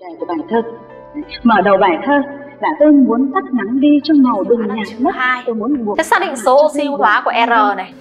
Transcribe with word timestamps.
đề 0.00 0.06
của 0.20 0.26
bài 0.26 0.36
thơ 0.50 0.62
mở 1.42 1.60
đầu 1.64 1.76
bài 1.76 1.98
thơ 2.06 2.12
là 2.60 2.68
tôi 2.80 2.92
muốn 2.92 3.30
tắt 3.34 3.44
nắng 3.52 3.80
đi 3.80 3.88
trong 4.04 4.22
màu 4.22 4.44
đừng 4.44 4.66
nhạt 4.66 4.86
mất. 4.98 5.10
tôi 5.46 5.54
muốn 5.54 5.84
buộc 5.84 5.98
Thế 5.98 6.04
xác 6.04 6.20
định 6.20 6.36
số 6.36 6.64
oxy 6.64 6.84
hóa 6.84 7.22
của 7.24 7.30
R 7.46 7.76
này. 7.76 7.92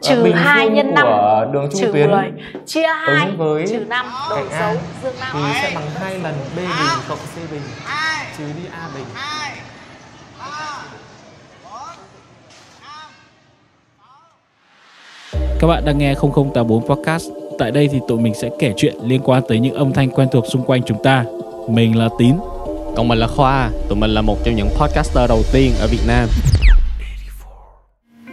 Trừ 0.00 0.24
bình 0.24 0.36
2 0.36 0.66
phương 0.66 0.74
nhân 0.74 0.94
5 0.94 1.06
của 1.06 1.46
đường 1.52 1.68
trung 1.70 1.80
trừ 1.80 1.90
tuyến. 1.92 2.10
10 2.10 2.32
chia 2.66 2.86
2 2.86 3.26
ứng 3.26 3.38
với 3.38 3.66
trừ 3.66 3.84
5 3.88 4.06
đổi 4.30 4.38
cạnh 4.38 4.60
A 4.60 4.72
dấu 4.72 4.82
dương 5.02 5.14
5 5.20 5.30
thì 5.32 5.40
sẽ 5.62 5.72
bằng 5.74 5.84
hai 5.94 6.18
lần 6.18 6.34
b 6.56 6.58
bình 6.58 6.68
cộng 7.08 7.18
c 7.18 7.50
bình. 7.50 7.60
Trừ 8.38 8.44
đi 8.44 8.68
a 8.72 8.88
bình. 8.94 9.04
Các 15.60 15.66
bạn 15.66 15.82
đang 15.86 15.98
nghe 15.98 16.14
0084 16.14 16.86
Podcast. 16.86 17.30
Tại 17.58 17.70
đây 17.70 17.88
thì 17.92 18.00
tụi 18.08 18.18
mình 18.18 18.34
sẽ 18.34 18.50
kể 18.58 18.72
chuyện 18.76 18.94
liên 19.04 19.20
quan 19.24 19.42
tới 19.48 19.60
những 19.60 19.74
âm 19.74 19.92
thanh 19.92 20.10
quen 20.10 20.28
thuộc 20.32 20.44
xung 20.46 20.62
quanh 20.62 20.82
chúng 20.82 21.02
ta. 21.02 21.24
Mình 21.68 21.96
là 21.98 22.08
Tín. 22.18 22.34
Còn 22.96 23.08
mình 23.08 23.18
là 23.18 23.26
Khoa, 23.26 23.70
tụi 23.88 23.98
mình 23.98 24.10
là 24.10 24.22
một 24.22 24.36
trong 24.44 24.54
những 24.56 24.68
podcaster 24.68 25.28
đầu 25.28 25.42
tiên 25.52 25.72
ở 25.80 25.86
Việt 25.90 26.02
Nam. 26.06 26.28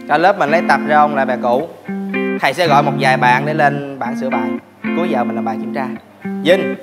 Cả 0.08 0.18
lớp 0.18 0.38
mình 0.38 0.50
lấy 0.50 0.62
tập 0.68 0.80
ra 0.86 0.96
ông 0.96 1.14
lại 1.14 1.26
bài 1.26 1.38
cũ 1.42 1.68
Thầy 2.40 2.54
sẽ 2.54 2.68
gọi 2.68 2.82
một 2.82 2.92
vài 3.00 3.16
bạn 3.16 3.46
để 3.46 3.54
lên 3.54 3.98
bảng 3.98 4.20
sửa 4.20 4.30
bài. 4.30 4.50
Cuối 4.96 5.08
giờ 5.10 5.24
mình 5.24 5.34
làm 5.34 5.44
bài 5.44 5.56
kiểm 5.60 5.74
tra. 5.74 5.88
Vinh! 6.44 6.74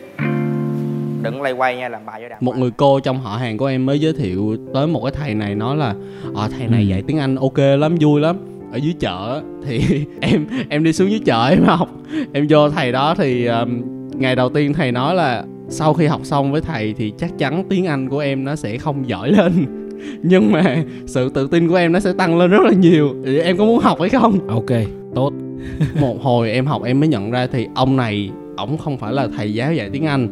Đừng 1.21 1.41
lay 1.41 1.51
quay 1.53 1.77
nha, 1.77 1.89
làm 1.89 2.05
bài 2.05 2.19
với 2.19 2.29
đàn 2.29 2.39
Một 2.41 2.57
người 2.57 2.71
cô 2.77 2.99
trong 2.99 3.19
họ 3.21 3.37
hàng 3.37 3.57
của 3.57 3.65
em 3.65 3.85
mới 3.85 3.99
giới 3.99 4.13
thiệu 4.13 4.57
tới 4.73 4.87
một 4.87 5.01
cái 5.03 5.11
thầy 5.19 5.33
này 5.33 5.55
nói 5.55 5.75
là 5.77 5.93
Ờ 6.35 6.49
thầy 6.57 6.67
này 6.67 6.81
Ừ. 6.81 6.85
dạy 6.85 7.03
tiếng 7.07 7.19
Anh 7.19 7.35
ok 7.35 7.57
lắm, 7.57 7.95
vui 7.99 8.21
lắm. 8.21 8.37
Ở 8.71 8.77
dưới 8.77 8.93
chợ 8.99 9.33
á, 9.35 9.41
thì 9.65 10.05
em 10.21 10.45
em 10.69 10.83
đi 10.83 10.93
xuống 10.93 11.09
dưới 11.11 11.21
chợ 11.25 11.47
em 11.49 11.63
học. 11.63 11.89
Em 12.33 12.47
vô 12.49 12.69
thầy 12.69 12.91
đó 12.91 13.15
thì 13.17 13.45
um, 13.45 13.81
ngày 14.13 14.35
đầu 14.35 14.49
tiên 14.49 14.73
thầy 14.73 14.91
nói 14.91 15.15
là 15.15 15.43
sau 15.69 15.93
khi 15.93 16.05
học 16.05 16.21
xong 16.23 16.51
với 16.51 16.61
thầy 16.61 16.93
thì 16.97 17.13
chắc 17.17 17.37
chắn 17.37 17.63
tiếng 17.69 17.85
Anh 17.85 18.09
của 18.09 18.19
em 18.19 18.43
nó 18.43 18.55
sẽ 18.55 18.77
không 18.77 19.09
giỏi 19.09 19.31
lên. 19.31 19.65
Nhưng 20.23 20.51
mà 20.51 20.83
sự 21.05 21.29
tự 21.29 21.47
tin 21.47 21.67
của 21.67 21.75
em 21.75 21.91
nó 21.91 21.99
sẽ 21.99 22.13
tăng 22.13 22.37
lên 22.37 22.49
rất 22.49 22.61
là 22.61 22.71
nhiều. 22.71 23.15
Thì 23.25 23.39
em 23.39 23.57
có 23.57 23.65
muốn 23.65 23.79
học 23.79 23.99
hay 23.99 24.09
không? 24.09 24.47
Ok, 24.47 24.71
tốt. 25.15 25.33
một 26.01 26.21
hồi 26.21 26.51
em 26.51 26.65
học 26.65 26.83
em 26.83 26.99
mới 26.99 27.09
nhận 27.09 27.31
ra 27.31 27.47
thì 27.51 27.67
ông 27.75 27.95
này 27.95 28.29
ổng 28.57 28.77
không 28.77 28.97
phải 28.97 29.13
là 29.13 29.27
thầy 29.37 29.53
giáo 29.53 29.73
dạy 29.73 29.89
tiếng 29.89 30.05
anh. 30.05 30.27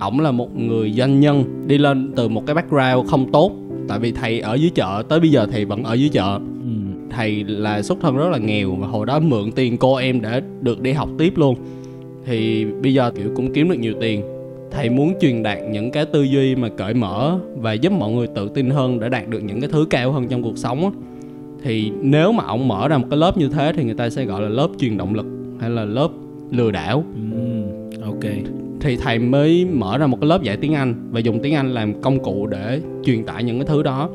Ổng 0.00 0.20
là 0.20 0.30
một 0.30 0.56
người 0.56 0.92
doanh 0.92 1.20
nhân 1.20 1.44
đi 1.66 1.78
lên 1.78 2.12
từ 2.16 2.28
một 2.28 2.46
cái 2.46 2.54
background 2.54 3.10
không 3.10 3.32
tốt. 3.32 3.52
Tại 3.88 3.98
vì 3.98 4.12
thầy 4.12 4.40
ở 4.40 4.54
dưới 4.54 4.70
chợ 4.74 5.02
tới 5.08 5.20
bây 5.20 5.30
giờ 5.30 5.46
thầy 5.52 5.64
vẫn 5.64 5.84
ở 5.84 5.94
dưới 5.94 6.08
chợ. 6.08 6.38
Ừ. 6.62 6.68
thầy 7.10 7.44
là 7.44 7.82
xuất 7.82 7.98
thân 8.00 8.16
rất 8.16 8.28
là 8.30 8.38
nghèo 8.38 8.74
và 8.74 8.86
hồi 8.86 9.06
đó 9.06 9.20
mượn 9.20 9.52
tiền 9.52 9.76
cô 9.76 9.94
em 9.94 10.20
để 10.20 10.42
được 10.60 10.80
đi 10.80 10.92
học 10.92 11.08
tiếp 11.18 11.32
luôn. 11.36 11.56
Thì 12.24 12.64
bây 12.82 12.94
giờ 12.94 13.10
kiểu 13.10 13.30
cũng 13.36 13.52
kiếm 13.52 13.68
được 13.68 13.78
nhiều 13.78 13.94
tiền 14.00 14.22
thầy 14.72 14.90
muốn 14.90 15.14
truyền 15.20 15.42
đạt 15.42 15.58
những 15.70 15.90
cái 15.90 16.04
tư 16.06 16.22
duy 16.22 16.54
mà 16.54 16.68
cởi 16.68 16.94
mở 16.94 17.38
và 17.56 17.72
giúp 17.72 17.92
mọi 17.92 18.12
người 18.12 18.26
tự 18.26 18.48
tin 18.54 18.70
hơn 18.70 19.00
để 19.00 19.08
đạt 19.08 19.28
được 19.28 19.40
những 19.44 19.60
cái 19.60 19.70
thứ 19.72 19.86
cao 19.90 20.12
hơn 20.12 20.28
trong 20.28 20.42
cuộc 20.42 20.58
sống 20.58 20.84
á 20.84 20.90
thì 21.62 21.92
nếu 22.02 22.32
mà 22.32 22.44
ông 22.44 22.68
mở 22.68 22.88
ra 22.88 22.98
một 22.98 23.06
cái 23.10 23.18
lớp 23.18 23.36
như 23.38 23.48
thế 23.48 23.72
thì 23.76 23.84
người 23.84 23.94
ta 23.94 24.10
sẽ 24.10 24.24
gọi 24.24 24.42
là 24.42 24.48
lớp 24.48 24.68
truyền 24.78 24.96
động 24.98 25.14
lực 25.14 25.26
hay 25.60 25.70
là 25.70 25.84
lớp 25.84 26.08
lừa 26.50 26.70
đảo 26.70 27.04
Ừ. 27.14 28.02
Ok. 28.04 28.32
thì 28.80 28.96
thầy 28.96 29.18
mới 29.18 29.64
mở 29.72 29.98
ra 29.98 30.06
một 30.06 30.18
cái 30.20 30.28
lớp 30.28 30.42
dạy 30.42 30.56
tiếng 30.56 30.74
Anh 30.74 30.94
và 31.10 31.20
dùng 31.20 31.38
tiếng 31.42 31.54
Anh 31.54 31.74
làm 31.74 32.00
công 32.00 32.18
cụ 32.22 32.46
để 32.46 32.80
truyền 33.04 33.24
tải 33.24 33.44
những 33.44 33.58
cái 33.58 33.66
thứ 33.66 33.82
đó 33.82 34.08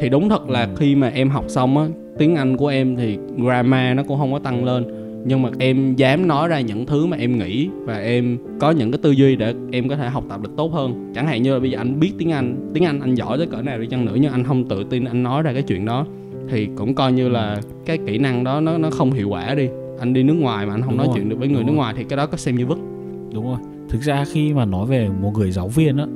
thì 0.00 0.08
đúng 0.08 0.28
thật 0.28 0.50
là 0.50 0.68
khi 0.76 0.94
mà 0.94 1.08
em 1.14 1.30
học 1.30 1.44
xong 1.48 1.78
á 1.78 1.86
tiếng 2.18 2.36
Anh 2.36 2.56
của 2.56 2.68
em 2.68 2.96
thì 2.96 3.18
grammar 3.38 3.96
nó 3.96 4.02
cũng 4.02 4.18
không 4.18 4.32
có 4.32 4.38
tăng 4.38 4.64
lên 4.64 4.84
nhưng 5.24 5.42
mà 5.42 5.50
em 5.58 5.94
dám 5.96 6.28
nói 6.28 6.48
ra 6.48 6.60
những 6.60 6.86
thứ 6.86 7.06
mà 7.06 7.16
em 7.16 7.38
nghĩ 7.38 7.68
và 7.84 7.96
em 7.98 8.38
có 8.60 8.70
những 8.70 8.90
cái 8.92 8.98
tư 9.02 9.10
duy 9.10 9.36
để 9.36 9.54
em 9.72 9.88
có 9.88 9.96
thể 9.96 10.08
học 10.08 10.24
tập 10.28 10.40
được 10.42 10.50
tốt 10.56 10.72
hơn 10.72 11.12
chẳng 11.14 11.26
hạn 11.26 11.42
như 11.42 11.54
là 11.54 11.60
bây 11.60 11.70
giờ 11.70 11.78
anh 11.78 12.00
biết 12.00 12.12
tiếng 12.18 12.30
Anh 12.32 12.70
tiếng 12.74 12.84
Anh 12.84 13.00
anh 13.00 13.14
giỏi 13.14 13.38
tới 13.38 13.46
cỡ 13.46 13.62
nào 13.62 13.78
đi 13.78 13.86
chăng 13.86 14.04
nữa 14.04 14.16
nhưng 14.20 14.32
anh 14.32 14.44
không 14.44 14.64
tự 14.68 14.84
tin 14.90 15.04
anh 15.04 15.22
nói 15.22 15.42
ra 15.42 15.52
cái 15.52 15.62
chuyện 15.62 15.84
đó 15.84 16.06
thì 16.50 16.68
cũng 16.76 16.94
coi 16.94 17.12
như 17.12 17.28
là 17.28 17.60
cái 17.86 17.98
kỹ 18.06 18.18
năng 18.18 18.44
đó 18.44 18.60
nó 18.60 18.78
nó 18.78 18.90
không 18.90 19.12
hiệu 19.12 19.28
quả 19.28 19.54
đi 19.54 19.68
anh 20.00 20.12
đi 20.12 20.22
nước 20.22 20.34
ngoài 20.34 20.66
mà 20.66 20.74
anh 20.74 20.80
không 20.82 20.90
Đúng 20.90 20.98
nói 20.98 21.06
rồi, 21.06 21.14
chuyện 21.16 21.28
được 21.28 21.36
với 21.38 21.48
người 21.48 21.62
nước 21.62 21.66
rồi. 21.68 21.76
ngoài 21.76 21.94
thì 21.96 22.04
cái 22.04 22.16
đó 22.16 22.26
có 22.26 22.36
xem 22.36 22.56
như 22.56 22.66
vứt 22.66 22.78
Đúng 23.34 23.44
rồi. 23.46 23.56
Thực 23.88 24.00
ra 24.02 24.24
khi 24.32 24.52
mà 24.52 24.64
nói 24.64 24.86
về 24.86 25.08
một 25.22 25.32
người 25.38 25.50
giáo 25.50 25.68
viên 25.68 25.96
á 25.96 26.06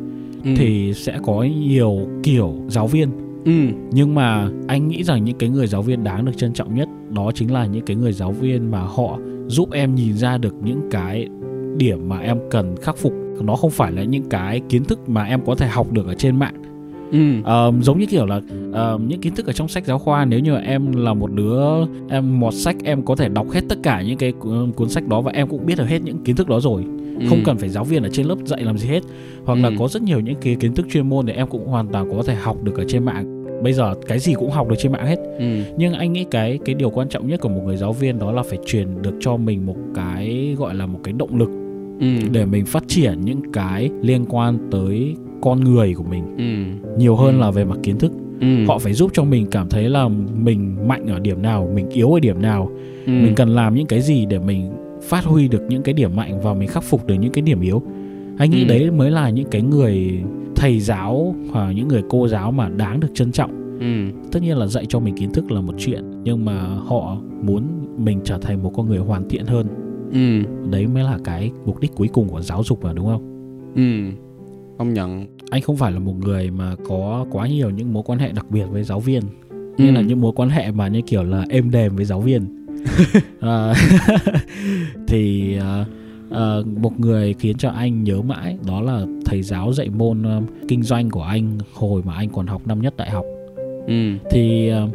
Ừ. 0.44 0.50
thì 0.56 0.92
sẽ 0.94 1.18
có 1.22 1.42
nhiều 1.60 1.98
kiểu 2.22 2.54
giáo 2.68 2.86
viên 2.86 3.08
ừ. 3.46 3.52
Nhưng 3.92 4.14
mà 4.14 4.48
anh 4.68 4.88
nghĩ 4.88 5.02
rằng 5.04 5.24
những 5.24 5.38
cái 5.38 5.48
người 5.48 5.66
giáo 5.66 5.82
viên 5.82 6.04
đáng 6.04 6.24
được 6.24 6.36
trân 6.36 6.52
trọng 6.52 6.74
nhất 6.74 6.88
đó 7.14 7.30
chính 7.34 7.52
là 7.52 7.66
những 7.66 7.84
cái 7.84 7.96
người 7.96 8.12
giáo 8.12 8.32
viên 8.32 8.70
mà 8.70 8.80
họ 8.80 9.18
giúp 9.46 9.72
em 9.72 9.94
nhìn 9.94 10.14
ra 10.16 10.38
được 10.38 10.54
những 10.64 10.80
cái 10.90 11.28
điểm 11.76 12.08
mà 12.08 12.18
em 12.18 12.38
cần 12.50 12.74
khắc 12.82 12.96
phục. 12.96 13.12
Nó 13.42 13.56
không 13.56 13.70
phải 13.70 13.92
là 13.92 14.02
những 14.02 14.28
cái 14.28 14.60
kiến 14.68 14.84
thức 14.84 15.08
mà 15.08 15.24
em 15.24 15.40
có 15.46 15.54
thể 15.54 15.66
học 15.66 15.92
được 15.92 16.06
ở 16.06 16.14
trên 16.14 16.38
mạng. 16.38 16.54
Ừ. 17.12 17.18
Ờm, 17.44 17.82
giống 17.82 17.98
như 17.98 18.06
kiểu 18.06 18.26
là 18.26 18.40
ờm, 18.72 19.08
những 19.08 19.20
kiến 19.20 19.34
thức 19.34 19.46
ở 19.46 19.52
trong 19.52 19.68
sách 19.68 19.84
giáo 19.86 19.98
khoa 19.98 20.24
nếu 20.24 20.40
như 20.40 20.56
em 20.56 20.92
là 20.92 21.14
một 21.14 21.32
đứa 21.34 21.60
em 22.08 22.40
một 22.40 22.54
sách 22.54 22.76
em 22.84 23.02
có 23.02 23.16
thể 23.16 23.28
đọc 23.28 23.50
hết 23.50 23.60
tất 23.68 23.78
cả 23.82 24.02
những 24.02 24.18
cái 24.18 24.32
cu- 24.40 24.72
cuốn 24.72 24.88
sách 24.88 25.08
đó 25.08 25.20
và 25.20 25.32
em 25.34 25.48
cũng 25.48 25.66
biết 25.66 25.78
được 25.78 25.88
hết 25.88 26.02
những 26.02 26.18
kiến 26.24 26.36
thức 26.36 26.48
đó 26.48 26.60
rồi. 26.60 26.84
Không 27.28 27.38
Ừ. 27.38 27.42
cần 27.44 27.56
phải 27.58 27.68
giáo 27.68 27.84
viên 27.84 28.02
ở 28.02 28.08
trên 28.12 28.26
lớp 28.26 28.34
dạy 28.44 28.60
làm 28.64 28.78
gì 28.78 28.88
hết. 28.88 29.00
Hoặc 29.44 29.58
là 29.58 29.68
Ừ. 29.68 29.74
có 29.78 29.88
rất 29.88 30.02
nhiều 30.02 30.20
những 30.20 30.34
cái 30.40 30.54
kiến 30.60 30.74
thức 30.74 30.86
chuyên 30.92 31.08
môn 31.08 31.26
để 31.26 31.32
em 31.34 31.46
cũng 31.48 31.66
hoàn 31.66 31.88
toàn 31.88 32.10
có 32.16 32.22
thể 32.22 32.34
học 32.34 32.62
được 32.62 32.78
ở 32.78 32.84
trên 32.88 33.04
mạng 33.04 33.35
bây 33.62 33.72
giờ 33.72 33.94
cái 34.06 34.18
gì 34.18 34.34
cũng 34.34 34.50
học 34.50 34.68
được 34.68 34.76
trên 34.78 34.92
mạng 34.92 35.06
hết. 35.06 35.18
Ừ. 35.38 35.44
Nhưng 35.76 35.92
anh 35.94 36.12
nghĩ 36.12 36.24
cái 36.30 36.58
cái 36.64 36.74
điều 36.74 36.90
quan 36.90 37.08
trọng 37.08 37.26
nhất 37.26 37.40
của 37.40 37.48
một 37.48 37.62
người 37.66 37.76
giáo 37.76 37.92
viên 37.92 38.18
đó 38.18 38.32
là 38.32 38.42
phải 38.42 38.58
truyền 38.66 39.02
được 39.02 39.14
cho 39.20 39.36
mình 39.36 39.66
một 39.66 39.76
cái 39.94 40.54
gọi 40.58 40.74
là 40.74 40.86
một 40.86 40.98
cái 41.04 41.14
động 41.18 41.36
lực 41.36 41.50
ừ. 42.00 42.06
để 42.32 42.44
mình 42.44 42.66
phát 42.66 42.84
triển 42.88 43.20
những 43.24 43.52
cái 43.52 43.90
liên 44.02 44.24
quan 44.28 44.58
tới 44.70 45.14
con 45.40 45.60
người 45.64 45.94
của 45.94 46.04
mình. 46.04 46.24
Ừ. 46.38 46.88
Nhiều 46.98 47.16
hơn 47.16 47.34
Ừ. 47.34 47.40
là 47.40 47.50
về 47.50 47.64
mặt 47.64 47.78
kiến 47.82 47.98
thức. 47.98 48.12
Ừ. 48.40 48.46
Họ 48.68 48.78
phải 48.78 48.92
giúp 48.92 49.10
cho 49.14 49.24
mình 49.24 49.46
cảm 49.50 49.68
thấy 49.68 49.90
là 49.90 50.08
mình 50.34 50.88
mạnh 50.88 51.06
ở 51.06 51.18
điểm 51.18 51.42
nào 51.42 51.70
mình 51.74 51.90
yếu 51.90 52.12
ở 52.12 52.20
điểm 52.20 52.42
nào. 52.42 52.70
Ừ. 53.06 53.12
mình 53.12 53.32
cần 53.36 53.48
làm 53.48 53.74
những 53.74 53.86
cái 53.86 54.00
gì 54.00 54.26
để 54.26 54.38
mình 54.38 54.72
phát 55.02 55.24
huy 55.24 55.48
được 55.48 55.62
những 55.68 55.82
cái 55.82 55.92
điểm 55.94 56.16
mạnh 56.16 56.40
và 56.42 56.54
mình 56.54 56.68
khắc 56.68 56.82
phục 56.84 57.06
được 57.06 57.14
những 57.20 57.32
cái 57.32 57.42
điểm 57.42 57.60
yếu. 57.60 57.82
Anh 58.38 58.50
nghĩ 58.50 58.62
Ừ. 58.62 58.68
đấy 58.68 58.90
mới 58.90 59.10
là 59.10 59.30
những 59.30 59.48
cái 59.50 59.62
người 59.62 60.22
thầy 60.56 60.80
giáo 60.80 61.34
hoặc 61.50 61.72
những 61.72 61.88
người 61.88 62.02
cô 62.08 62.28
giáo 62.28 62.52
mà 62.52 62.68
đáng 62.68 63.00
được 63.00 63.08
trân 63.14 63.32
trọng. 63.32 63.78
Ừ. 63.80 64.20
Tất 64.32 64.42
nhiên 64.42 64.56
là 64.56 64.66
dạy 64.66 64.86
cho 64.88 65.00
mình 65.00 65.16
kiến 65.16 65.32
thức 65.32 65.50
là 65.50 65.60
một 65.60 65.74
chuyện 65.78 66.04
nhưng 66.24 66.44
mà 66.44 66.62
họ 66.62 67.16
muốn 67.42 67.62
mình 67.98 68.20
trở 68.24 68.38
thành 68.38 68.62
một 68.62 68.72
con 68.76 68.88
người 68.88 68.98
hoàn 68.98 69.28
thiện 69.28 69.46
hơn. 69.46 69.66
Ừ. 70.12 70.50
Đấy 70.70 70.86
mới 70.86 71.04
là 71.04 71.18
cái 71.24 71.50
mục 71.66 71.80
đích 71.80 71.94
cuối 71.94 72.08
cùng 72.08 72.28
của 72.28 72.40
giáo 72.40 72.62
dục 72.64 72.84
mà 72.84 72.92
đúng 72.92 73.06
không? 73.06 73.22
Ừ. 73.76 74.12
Công 74.78 74.94
nhận. 74.94 75.26
Anh 75.50 75.62
không 75.62 75.76
phải 75.76 75.92
là 75.92 75.98
một 75.98 76.14
người 76.24 76.50
mà 76.50 76.74
có 76.88 77.26
quá 77.30 77.48
nhiều 77.48 77.70
những 77.70 77.92
mối 77.92 78.02
quan 78.06 78.18
hệ 78.18 78.32
đặc 78.32 78.46
biệt 78.50 78.64
với 78.70 78.84
giáo 78.84 79.00
viên. 79.00 79.22
Như 79.78 79.90
là 79.90 80.00
những 80.00 80.20
mối 80.20 80.32
quan 80.36 80.48
hệ 80.48 80.70
mà 80.70 80.88
như 80.88 81.00
kiểu 81.06 81.22
là 81.22 81.44
êm 81.48 81.70
đềm 81.70 81.96
với 81.96 82.04
giáo 82.04 82.20
viên. 82.20 82.66
À, 83.40 83.74
thì 85.08 85.56
à, 85.58 85.84
à, 86.30 86.56
một 86.80 87.00
người 87.00 87.34
khiến 87.38 87.56
cho 87.56 87.70
anh 87.70 88.04
nhớ 88.04 88.22
mãi 88.22 88.56
đó 88.66 88.80
là 88.80 89.06
thầy 89.24 89.42
giáo 89.42 89.72
dạy 89.72 89.88
môn 89.88 90.22
à, 90.22 90.40
kinh 90.68 90.82
doanh 90.82 91.10
của 91.10 91.22
anh 91.22 91.58
hồi 91.74 92.02
mà 92.04 92.14
anh 92.14 92.28
còn 92.28 92.46
học 92.46 92.62
năm 92.66 92.80
nhất 92.80 92.94
đại 92.96 93.10
học. 93.10 93.24
Ừ. 93.86 94.12
Thì 94.30 94.68
à, 94.68 94.86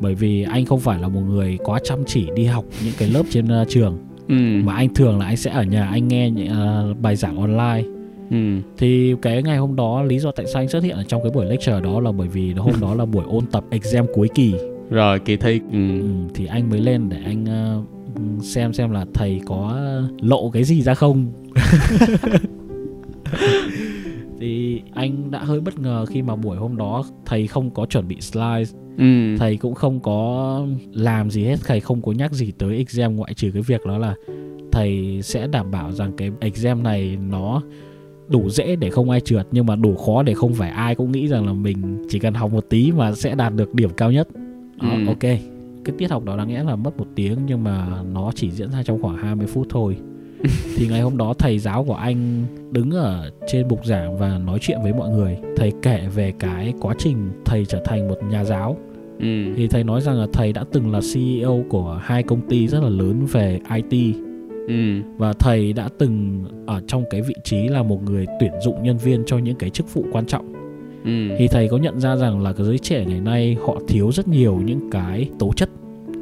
bởi 0.00 0.14
vì 0.14 0.42
anh 0.42 0.64
không 0.64 0.80
phải 0.80 1.00
là 1.00 1.08
một 1.08 1.20
người 1.20 1.58
quá 1.64 1.80
chăm 1.84 1.98
chỉ 2.06 2.26
đi 2.34 2.44
học 2.44 2.64
những 2.84 2.94
cái 2.98 3.08
lớp 3.08 3.22
trên 3.30 3.48
à, 3.48 3.64
trường 3.68 3.98
ừ. 4.28 4.34
mà 4.64 4.74
anh 4.74 4.94
thường 4.94 5.18
là 5.18 5.26
anh 5.26 5.36
sẽ 5.36 5.50
ở 5.50 5.62
nhà 5.62 5.88
anh 5.88 6.08
nghe 6.08 6.30
những, 6.30 6.48
à, 6.48 6.82
bài 7.02 7.16
giảng 7.16 7.36
online. 7.36 7.88
Ừ. 8.30 8.36
Thì 8.78 9.14
cái 9.22 9.42
ngày 9.42 9.58
hôm 9.58 9.76
đó 9.76 10.02
lý 10.02 10.18
do 10.18 10.30
tại 10.30 10.46
sao 10.46 10.62
anh 10.62 10.68
xuất 10.68 10.82
hiện 10.82 10.96
ở 10.96 11.02
trong 11.02 11.22
cái 11.22 11.30
buổi 11.34 11.46
lecture 11.46 11.80
đó 11.80 12.00
là 12.00 12.12
bởi 12.12 12.28
vì 12.28 12.52
hôm 12.52 12.74
đó 12.80 12.94
là 12.94 13.04
buổi 13.04 13.24
ôn 13.28 13.46
tập 13.46 13.64
exam 13.70 14.06
cuối 14.14 14.28
kỳ. 14.34 14.54
Rồi 14.90 15.18
kỳ 15.18 15.36
thi. 15.36 15.60
Ừ. 15.72 16.00
Ừ, 16.00 16.08
thì 16.34 16.46
anh 16.46 16.70
mới 16.70 16.80
lên 16.80 17.08
để 17.08 17.16
anh 17.24 17.44
ờ, 17.46 17.82
xem 18.42 18.72
xem 18.72 18.90
là 18.90 19.06
thầy 19.14 19.40
có 19.46 19.80
lộ 20.20 20.50
cái 20.50 20.64
gì 20.64 20.82
ra 20.82 20.94
không. 20.94 21.32
Thì 24.40 24.82
anh 24.94 25.30
đã 25.30 25.38
hơi 25.44 25.60
bất 25.60 25.78
ngờ 25.78 26.06
khi 26.06 26.22
mà 26.22 26.36
buổi 26.36 26.56
hôm 26.56 26.76
đó 26.76 27.04
thầy 27.26 27.46
không 27.46 27.70
có 27.70 27.86
chuẩn 27.86 28.08
bị 28.08 28.20
slide 28.20 28.64
ừ. 28.98 29.36
Thầy 29.38 29.56
cũng 29.56 29.74
không 29.74 30.00
có 30.00 30.60
làm 30.92 31.30
gì 31.30 31.44
hết 31.44 31.56
thầy 31.64 31.80
không 31.80 32.02
có 32.02 32.12
nhắc 32.12 32.32
gì 32.32 32.52
tới 32.58 32.76
exam 32.76 33.16
ngoại 33.16 33.34
trừ 33.34 33.50
cái 33.54 33.62
việc 33.62 33.86
đó 33.86 33.98
là 33.98 34.14
thầy 34.72 35.20
sẽ 35.22 35.46
đảm 35.46 35.70
bảo 35.70 35.92
rằng 35.92 36.12
cái 36.16 36.30
exam 36.40 36.82
này 36.82 37.18
nó 37.30 37.62
đủ 38.28 38.50
dễ 38.50 38.76
để 38.76 38.90
không 38.90 39.10
ai 39.10 39.20
trượt 39.20 39.46
nhưng 39.52 39.66
mà 39.66 39.76
đủ 39.76 39.96
khó 39.96 40.22
để 40.22 40.34
không 40.34 40.54
phải 40.54 40.70
ai 40.70 40.94
cũng 40.94 41.12
nghĩ 41.12 41.28
rằng 41.28 41.46
là 41.46 41.52
mình 41.52 42.06
chỉ 42.08 42.18
cần 42.18 42.34
học 42.34 42.52
một 42.52 42.64
tí 42.70 42.92
mà 42.92 43.12
sẽ 43.14 43.34
đạt 43.34 43.54
được 43.54 43.74
điểm 43.74 43.90
cao 43.96 44.12
nhất. 44.12 44.28
Đó, 44.82 44.88
Ừ. 44.90 45.06
ok 45.06 45.38
cái 45.84 45.94
tiết 45.98 46.10
học 46.10 46.24
đó 46.24 46.36
đáng 46.36 46.48
nghĩa 46.48 46.64
là 46.64 46.76
mất 46.76 46.96
một 46.98 47.06
tiếng 47.14 47.38
nhưng 47.46 47.64
mà 47.64 48.02
nó 48.12 48.30
chỉ 48.34 48.50
diễn 48.50 48.70
ra 48.70 48.82
trong 48.82 49.02
khoảng 49.02 49.16
20 49.16 49.46
phút 49.46 49.66
thôi. 49.70 49.96
Thì 50.76 50.88
ngày 50.88 51.00
hôm 51.00 51.16
đó 51.16 51.34
thầy 51.38 51.58
giáo 51.58 51.84
của 51.84 51.94
anh 51.94 52.44
đứng 52.70 52.90
ở 52.90 53.30
trên 53.46 53.68
bục 53.68 53.86
giảng 53.86 54.18
và 54.18 54.38
nói 54.38 54.58
chuyện 54.62 54.78
với 54.82 54.92
mọi 54.92 55.08
người. 55.08 55.38
Thầy 55.56 55.72
kể 55.82 56.08
về 56.14 56.32
cái 56.38 56.74
quá 56.80 56.94
trình 56.98 57.30
thầy 57.44 57.64
trở 57.64 57.82
thành 57.84 58.08
một 58.08 58.18
nhà 58.30 58.44
giáo. 58.44 58.76
Ừ. 59.18 59.54
Thì 59.56 59.68
thầy 59.68 59.84
nói 59.84 60.00
rằng 60.00 60.16
là 60.20 60.26
thầy 60.32 60.52
đã 60.52 60.64
từng 60.72 60.92
là 60.92 61.00
CEO 61.14 61.64
của 61.68 62.00
hai 62.02 62.22
công 62.22 62.48
ty 62.48 62.68
rất 62.68 62.82
là 62.82 62.88
lớn 62.88 63.26
về 63.32 63.60
IT 63.74 64.16
ừ. 64.68 65.02
Và 65.16 65.32
thầy 65.32 65.72
đã 65.72 65.88
từng 65.98 66.44
ở 66.66 66.80
trong 66.86 67.04
cái 67.10 67.22
vị 67.22 67.34
trí 67.44 67.68
là 67.68 67.82
một 67.82 68.02
người 68.02 68.26
tuyển 68.40 68.52
dụng 68.62 68.82
nhân 68.82 68.98
viên 68.98 69.22
cho 69.26 69.38
những 69.38 69.56
cái 69.56 69.70
chức 69.70 69.94
vụ 69.94 70.04
quan 70.12 70.26
trọng 70.26 70.57
ừ. 71.08 71.34
Thì 71.38 71.48
thầy 71.48 71.68
có 71.68 71.76
nhận 71.76 72.00
ra 72.00 72.16
rằng 72.16 72.40
là 72.42 72.52
cái 72.52 72.66
giới 72.66 72.78
trẻ 72.78 73.04
ngày 73.04 73.20
nay 73.20 73.56
họ 73.66 73.76
thiếu 73.88 74.12
rất 74.12 74.28
nhiều 74.28 74.60
những 74.64 74.90
cái 74.90 75.28
tố 75.38 75.52
chất 75.52 75.70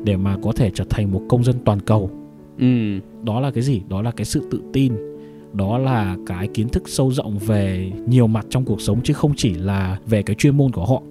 để 0.05 0.17
mà 0.17 0.37
có 0.43 0.53
thể 0.53 0.71
trở 0.75 0.85
thành 0.91 1.12
một 1.12 1.23
công 1.29 1.44
dân 1.44 1.56
toàn 1.65 1.81
cầu. 1.81 2.11
Ừ. 2.59 2.99
Đó 3.23 3.41
là 3.41 3.50
cái 3.50 3.62
gì? 3.62 3.81
Đó 3.88 4.03
là 4.03 4.11
cái 4.11 4.25
sự 4.25 4.49
tự 4.50 4.61
tin. 4.73 4.93
Đó 5.53 5.79
là 5.79 6.17
cái 6.27 6.49
kiến 6.49 6.69
thức 6.69 6.83
sâu 6.88 7.12
rộng 7.12 7.38
về 7.38 7.93
nhiều 8.09 8.27
mặt 8.27 8.47
trong 8.50 8.65
cuộc 8.65 8.81
sống 8.81 9.00
chứ 9.05 9.15
không 9.15 9.33
chỉ 9.37 9.55
là 9.55 9.99
về 10.06 10.23
cái 10.23 10.37
chuyên 10.37 10.56
môn 10.56 10.73
của 10.73 10.85
họ. 10.87 11.03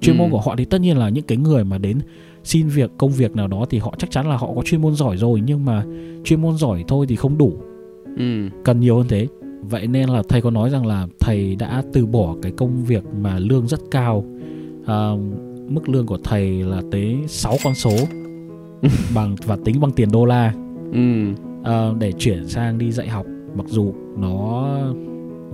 Chuyên 0.00 0.18
môn 0.18 0.26
Ừ. 0.26 0.32
của 0.32 0.40
họ 0.40 0.54
thì 0.58 0.64
tất 0.64 0.80
nhiên 0.80 0.96
là 0.96 1.08
những 1.08 1.24
cái 1.24 1.38
người 1.38 1.64
mà 1.64 1.78
đến 1.78 1.98
xin 2.44 2.68
việc 2.68 2.90
công 2.98 3.10
việc 3.10 3.36
nào 3.36 3.48
đó 3.48 3.64
thì 3.70 3.78
họ 3.78 3.94
chắc 3.98 4.10
chắn 4.10 4.28
là 4.28 4.36
họ 4.36 4.50
có 4.56 4.62
chuyên 4.62 4.82
môn 4.82 4.94
giỏi 4.94 5.16
rồi 5.16 5.40
nhưng 5.46 5.64
mà 5.64 5.84
chuyên 6.24 6.42
môn 6.42 6.56
giỏi 6.56 6.84
thôi 6.88 7.06
thì 7.08 7.16
không 7.16 7.38
đủ. 7.38 7.52
Ừ. 8.18 8.48
Cần 8.64 8.80
nhiều 8.80 8.96
hơn 8.96 9.06
thế 9.08 9.26
vậy 9.62 9.86
nên 9.86 10.08
là 10.08 10.22
thầy 10.28 10.40
có 10.40 10.50
nói 10.50 10.70
rằng 10.70 10.86
là 10.86 11.06
thầy 11.20 11.56
đã 11.56 11.82
từ 11.92 12.06
bỏ 12.06 12.36
cái 12.42 12.52
công 12.52 12.84
việc 12.84 13.04
mà 13.20 13.38
lương 13.38 13.66
rất 13.66 13.80
cao. 13.90 14.24
À, 14.86 15.10
mức 15.68 15.88
lương 15.88 16.06
của 16.06 16.18
thầy 16.24 16.62
là 16.62 16.82
tới 16.90 17.16
6 17.26 17.56
con 17.64 17.74
số 17.74 17.96
bằng 19.14 19.36
và 19.46 19.58
tính 19.64 19.80
bằng 19.80 19.90
tiền 19.92 20.12
đô 20.12 20.24
la. 20.24 20.54
Ừ. 20.92 21.32
À, 21.64 21.90
để 21.98 22.12
chuyển 22.12 22.48
sang 22.48 22.78
đi 22.78 22.92
dạy 22.92 23.08
học 23.08 23.26
mặc 23.56 23.66
dù 23.68 23.92
nó 24.18 24.78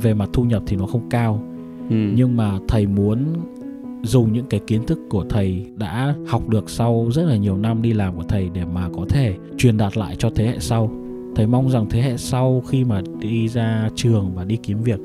về 0.03 0.15
mặt 0.15 0.29
thu 0.33 0.45
nhập 0.45 0.63
thì 0.67 0.77
nó 0.77 0.87
không 0.87 1.09
cao. 1.11 1.43
Ừ. 1.91 1.97
Nhưng 2.15 2.37
mà 2.37 2.59
thầy 2.69 2.87
muốn 2.87 3.25
dùng 4.03 4.33
những 4.33 4.47
cái 4.47 4.61
kiến 4.67 4.87
thức 4.87 4.99
của 5.09 5.25
thầy 5.29 5.67
đã 5.77 6.15
học 6.27 6.49
được 6.49 6.71
sau 6.71 7.09
rất 7.13 7.23
là 7.23 7.37
nhiều 7.37 7.57
năm 7.57 7.83
đi 7.83 7.93
làm 7.93 8.17
của 8.17 8.23
thầy 8.29 8.51
để 8.55 8.65
mà 8.65 8.89
có 8.97 9.05
thể 9.09 9.37
truyền 9.57 9.77
đạt 9.77 9.97
lại 9.97 10.17
cho 10.19 10.31
thế 10.35 10.47
hệ 10.47 10.59
sau 10.59 10.91
thầy 11.39 11.47
mong 11.47 11.71
rằng 11.71 11.87
thế 11.91 12.03
hệ 12.03 12.17
sau 12.17 12.63
khi 12.69 12.85
mà 12.85 13.03
đi 13.19 13.49
ra 13.49 13.91
trường 13.95 14.35
và 14.35 14.45
đi 14.45 14.57
kiếm 14.57 14.83
việc 14.83 15.01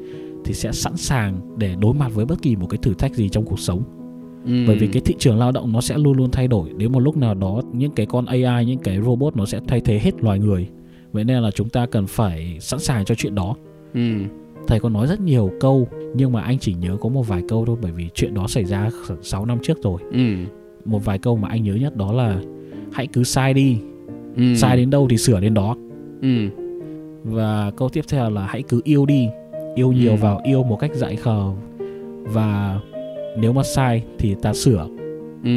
thì 0.45 0.53
sẽ 0.53 0.71
sẵn 0.71 0.97
sàng 0.97 1.57
để 1.57 1.75
đối 1.79 1.93
mặt 1.93 2.11
với 2.13 2.25
bất 2.25 2.41
kỳ 2.41 2.55
một 2.55 2.67
cái 2.69 2.77
thử 2.77 2.93
thách 2.93 3.15
gì 3.15 3.29
trong 3.29 3.45
cuộc 3.45 3.59
sống. 3.59 3.83
Ừ. 4.45 4.51
bởi 4.67 4.77
vì 4.77 4.87
cái 4.87 5.01
thị 5.05 5.15
trường 5.19 5.37
lao 5.37 5.51
động 5.51 5.71
nó 5.71 5.81
sẽ 5.81 5.97
luôn 5.97 6.17
luôn 6.17 6.31
thay 6.31 6.47
đổi. 6.47 6.69
Đến 6.77 6.91
một 6.91 6.99
lúc 6.99 7.17
nào 7.17 7.33
đó 7.33 7.61
những 7.73 7.91
cái 7.91 8.05
con 8.05 8.25
AI 8.25 8.65
những 8.65 8.79
cái 8.79 9.01
robot 9.01 9.35
nó 9.35 9.45
sẽ 9.45 9.59
thay 9.67 9.81
thế 9.81 9.99
hết 9.99 10.23
loài 10.23 10.39
người. 10.39 10.69
Vậy 11.11 11.23
nên 11.23 11.43
là 11.43 11.51
chúng 11.51 11.69
ta 11.69 11.85
cần 11.85 12.07
phải 12.07 12.57
sẵn 12.59 12.79
sàng 12.79 13.05
cho 13.05 13.15
chuyện 13.15 13.35
đó. 13.35 13.55
Ừ. 13.93 14.11
Thầy 14.67 14.79
có 14.79 14.89
nói 14.89 15.07
rất 15.07 15.21
nhiều 15.21 15.51
câu 15.59 15.87
nhưng 16.15 16.31
mà 16.31 16.41
anh 16.41 16.59
chỉ 16.59 16.73
nhớ 16.73 16.97
có 17.01 17.09
một 17.09 17.27
vài 17.27 17.41
câu 17.49 17.65
thôi 17.65 17.77
bởi 17.81 17.91
vì 17.91 18.09
chuyện 18.13 18.33
đó 18.33 18.47
xảy 18.47 18.65
ra 18.65 18.89
khoảng 19.07 19.23
6 19.23 19.45
năm 19.45 19.57
trước 19.63 19.83
rồi. 19.83 20.01
Ừ. 20.11 20.35
Một 20.85 21.05
vài 21.05 21.17
câu 21.17 21.37
mà 21.37 21.49
anh 21.49 21.63
nhớ 21.63 21.75
nhất 21.75 21.95
đó 21.95 22.11
là 22.13 22.41
hãy 22.91 23.07
cứ 23.07 23.23
sai 23.23 23.53
đi. 23.53 23.77
Ừ. 24.35 24.55
Sai 24.55 24.77
đến 24.77 24.89
đâu 24.89 25.07
thì 25.09 25.17
sửa 25.17 25.39
đến 25.39 25.53
đó 25.53 25.75
ừ. 26.23 26.49
Và 27.23 27.71
câu 27.77 27.89
tiếp 27.89 28.01
theo 28.09 28.29
là 28.29 28.45
hãy 28.45 28.63
cứ 28.69 28.81
yêu 28.83 29.05
đi 29.05 29.27
yêu 29.75 29.91
nhiều 29.91 30.11
Ừ. 30.11 30.17
vào 30.21 30.41
yêu 30.43 30.63
một 30.63 30.77
cách 30.79 30.91
dại 30.95 31.15
khờ. 31.15 31.51
Và 32.23 32.79
nếu 33.39 33.53
mà 33.53 33.63
sai 33.63 34.03
thì 34.19 34.35
ta 34.41 34.53
sửa. 34.53 34.87
Ừ. 35.43 35.51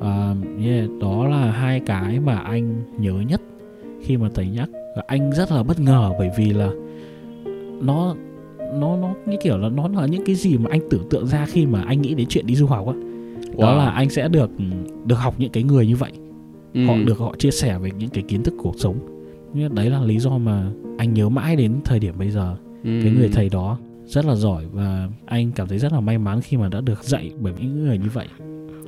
À, 0.00 0.34
yeah, 0.64 0.88
đó 1.00 1.28
là 1.28 1.50
hai 1.50 1.80
cái 1.80 2.20
mà 2.20 2.34
anh 2.38 2.74
nhớ 2.98 3.12
nhất 3.28 3.40
khi 4.02 4.16
mà 4.16 4.28
thầy 4.34 4.46
nhắc. 4.48 4.68
Và 4.96 5.02
anh 5.06 5.32
rất 5.32 5.52
là 5.52 5.62
bất 5.62 5.80
ngờ 5.80 6.10
bởi 6.18 6.30
vì 6.38 6.52
là 6.52 6.70
nó 7.82 8.14
nó 8.80 8.96
nó 8.96 9.14
như 9.26 9.36
kiểu 9.42 9.58
là 9.58 9.68
nó 9.68 9.88
là 9.88 10.06
những 10.06 10.24
cái 10.26 10.34
gì 10.34 10.58
mà 10.58 10.68
anh 10.70 10.80
tưởng 10.90 11.08
tượng 11.10 11.26
ra 11.26 11.46
khi 11.46 11.66
mà 11.66 11.82
anh 11.82 12.02
nghĩ 12.02 12.14
đến 12.14 12.26
chuyện 12.28 12.46
đi 12.46 12.54
du 12.54 12.66
học 12.66 12.86
á. 12.86 12.92
Đó 13.58 13.72
Wow. 13.74 13.76
là 13.78 13.90
anh 13.90 14.10
sẽ 14.10 14.28
được 14.28 14.50
được 15.06 15.16
học 15.16 15.34
những 15.38 15.50
cái 15.52 15.62
người 15.62 15.86
như 15.86 15.96
vậy. 15.96 16.12
Ừ. 16.74 16.84
họ 16.86 16.94
được 17.06 17.18
họ 17.18 17.34
chia 17.38 17.50
sẻ 17.50 17.78
về 17.78 17.90
những 17.98 18.08
cái 18.10 18.24
kiến 18.28 18.42
thức 18.42 18.54
cuộc 18.62 18.74
sống 18.78 18.96
đấy 19.72 19.90
là 19.90 20.00
lý 20.04 20.18
do 20.18 20.38
mà 20.38 20.70
anh 20.98 21.14
nhớ 21.14 21.28
mãi 21.28 21.56
đến 21.56 21.72
thời 21.84 21.98
điểm 21.98 22.14
bây 22.18 22.30
giờ 22.30 22.56
ừ. 22.84 22.90
cái 23.02 23.12
người 23.12 23.28
thầy 23.32 23.48
đó 23.48 23.78
rất 24.06 24.24
là 24.24 24.34
giỏi 24.34 24.64
và 24.72 25.08
anh 25.26 25.50
cảm 25.54 25.68
thấy 25.68 25.78
rất 25.78 25.92
là 25.92 26.00
may 26.00 26.18
mắn 26.18 26.40
khi 26.40 26.56
mà 26.56 26.68
đã 26.68 26.80
được 26.80 27.04
dạy 27.04 27.30
bởi 27.40 27.52
những 27.60 27.84
người 27.84 27.98
như 27.98 28.08
vậy 28.14 28.26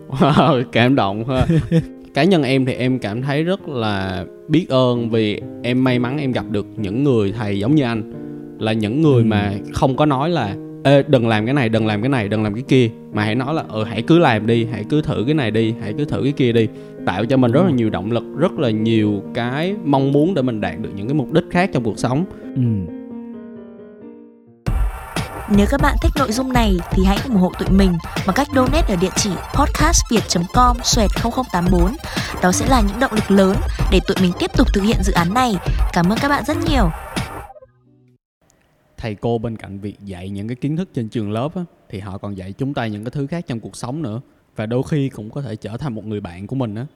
Wow, 0.09 0.63
cảm 0.73 0.95
động 0.95 1.25
ha. 1.29 1.47
Cá 2.15 2.25
nhân 2.25 2.43
em 2.43 2.65
thì 2.67 2.73
em 2.73 2.99
cảm 2.99 3.23
thấy 3.23 3.43
rất 3.45 3.69
là 3.69 4.25
biết 4.49 4.67
ơn 4.69 5.11
vì 5.11 5.41
em 5.63 5.85
may 5.85 5.99
mắn 5.99 6.19
em 6.19 6.33
gặp 6.33 6.45
được 6.51 6.67
những 6.77 7.05
người 7.05 7.33
thầy 7.33 7.59
giống 7.59 7.75
như 7.75 7.83
anh 7.83 8.13
là 8.59 8.73
những 8.73 9.03
người 9.03 9.23
Ừ. 9.23 9.27
mà 9.27 9.53
không 9.73 9.97
có 9.97 10.07
nói 10.07 10.31
là 10.31 10.57
Ê, 10.87 11.03
đừng 11.03 11.29
làm 11.29 11.45
cái 11.45 11.55
này, 11.55 11.69
đừng 11.69 11.87
làm 11.87 12.03
cái 12.03 12.09
này, 12.09 12.29
đừng 12.29 12.43
làm 12.43 12.55
cái 12.55 12.63
kia 12.69 12.91
mà 13.13 13.25
hãy 13.25 13.35
nói 13.35 13.55
là 13.55 13.63
ừ 13.69 13.85
hãy 13.85 14.03
cứ 14.03 14.19
làm 14.19 14.47
đi, 14.47 14.67
hãy 14.73 14.85
cứ 14.91 15.03
thử 15.03 15.23
cái 15.27 15.35
này 15.35 15.51
đi, 15.51 15.75
hãy 15.83 15.95
cứ 15.99 16.05
thử 16.05 16.21
cái 16.23 16.33
kia 16.33 16.53
đi, 16.53 16.69
tạo 17.07 17.25
cho 17.25 17.37
mình 17.37 17.53
rất 17.53 17.63
là 17.65 17.71
nhiều 17.71 17.91
động 17.91 18.13
lực, 18.13 18.25
rất 18.39 18.53
là 18.53 18.71
nhiều 18.71 19.23
cái 19.35 19.75
mong 19.85 20.13
muốn 20.13 20.35
để 20.35 20.43
mình 20.43 20.61
đạt 20.61 20.75
được 20.81 20.91
những 20.97 21.09
cái 21.09 21.15
mục 21.15 21.33
đích 21.33 21.45
khác 21.51 21.71
trong 21.73 21.85
cuộc 21.85 21.99
sống. 21.99 22.25
ừ. 22.57 22.93
Nếu 25.57 25.67
các 25.71 25.81
bạn 25.83 25.97
thích 26.03 26.13
nội 26.19 26.33
dung 26.33 26.53
này 26.53 26.77
thì 26.91 27.05
hãy 27.05 27.19
ủng 27.25 27.37
hộ 27.37 27.53
tụi 27.59 27.69
mình 27.71 27.93
bằng 28.27 28.37
cách 28.37 28.49
donate 28.55 28.95
ở 28.95 28.97
địa 29.01 29.11
chỉ 29.17 29.31
podcastviet.com 29.55 30.77
xoẹt 30.83 31.11
0084. 31.23 31.97
Đó 32.43 32.53
sẽ 32.53 32.67
là 32.69 32.81
những 32.81 33.01
động 33.01 33.13
lực 33.13 33.31
lớn 33.31 33.57
để 33.91 34.01
tụi 34.07 34.17
mình 34.21 34.33
tiếp 34.39 34.51
tục 34.57 34.69
thực 34.75 34.83
hiện 34.83 34.97
dự 35.03 35.13
án 35.13 35.35
này. 35.35 35.57
Cảm 35.93 36.13
ơn 36.13 36.19
các 36.23 36.29
bạn 36.29 36.45
rất 36.47 36.57
nhiều. 36.71 36.91
Thầy 38.99 39.15
cô 39.15 39.39
bên 39.39 39.57
cạnh 39.57 39.79
việc 39.79 39.97
dạy 40.05 40.29
những 40.31 40.49
cái 40.49 40.57
kiến 40.57 40.77
thức 40.77 40.89
trên 40.95 41.09
trường 41.09 41.33
lớp 41.33 41.55
á, 41.55 41.65
thì 41.89 42.01
họ 42.01 42.19
còn 42.19 42.37
dạy 42.37 42.53
chúng 42.53 42.75
ta 42.75 42.87
những 42.87 43.05
cái 43.05 43.11
thứ 43.11 43.27
khác 43.27 43.45
trong 43.47 43.61
cuộc 43.61 43.77
sống 43.77 44.03
nữa 44.03 44.21
và 44.57 44.67
đôi 44.67 44.83
khi 44.89 45.09
cũng 45.09 45.31
có 45.31 45.43
thể 45.43 45.57
trở 45.57 45.77
thành 45.77 45.95
một 45.95 46.07
người 46.07 46.21
bạn 46.21 46.47
của 46.47 46.57
mình 46.57 46.75
á 46.75 46.87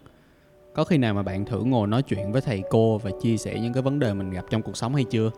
có 0.74 0.84
khi 0.84 0.98
nào 0.98 1.14
mà 1.14 1.22
bạn 1.22 1.44
thử 1.44 1.62
ngồi 1.64 1.86
nói 1.86 2.02
chuyện 2.02 2.32
với 2.32 2.40
thầy 2.40 2.62
cô 2.70 2.98
và 2.98 3.10
chia 3.22 3.36
sẻ 3.36 3.60
những 3.60 3.72
cái 3.72 3.82
vấn 3.82 3.98
đề 3.98 4.14
mình 4.14 4.30
gặp 4.30 4.44
trong 4.50 4.62
cuộc 4.62 4.76
sống 4.76 4.94
hay 4.94 5.04
chưa 5.04 5.30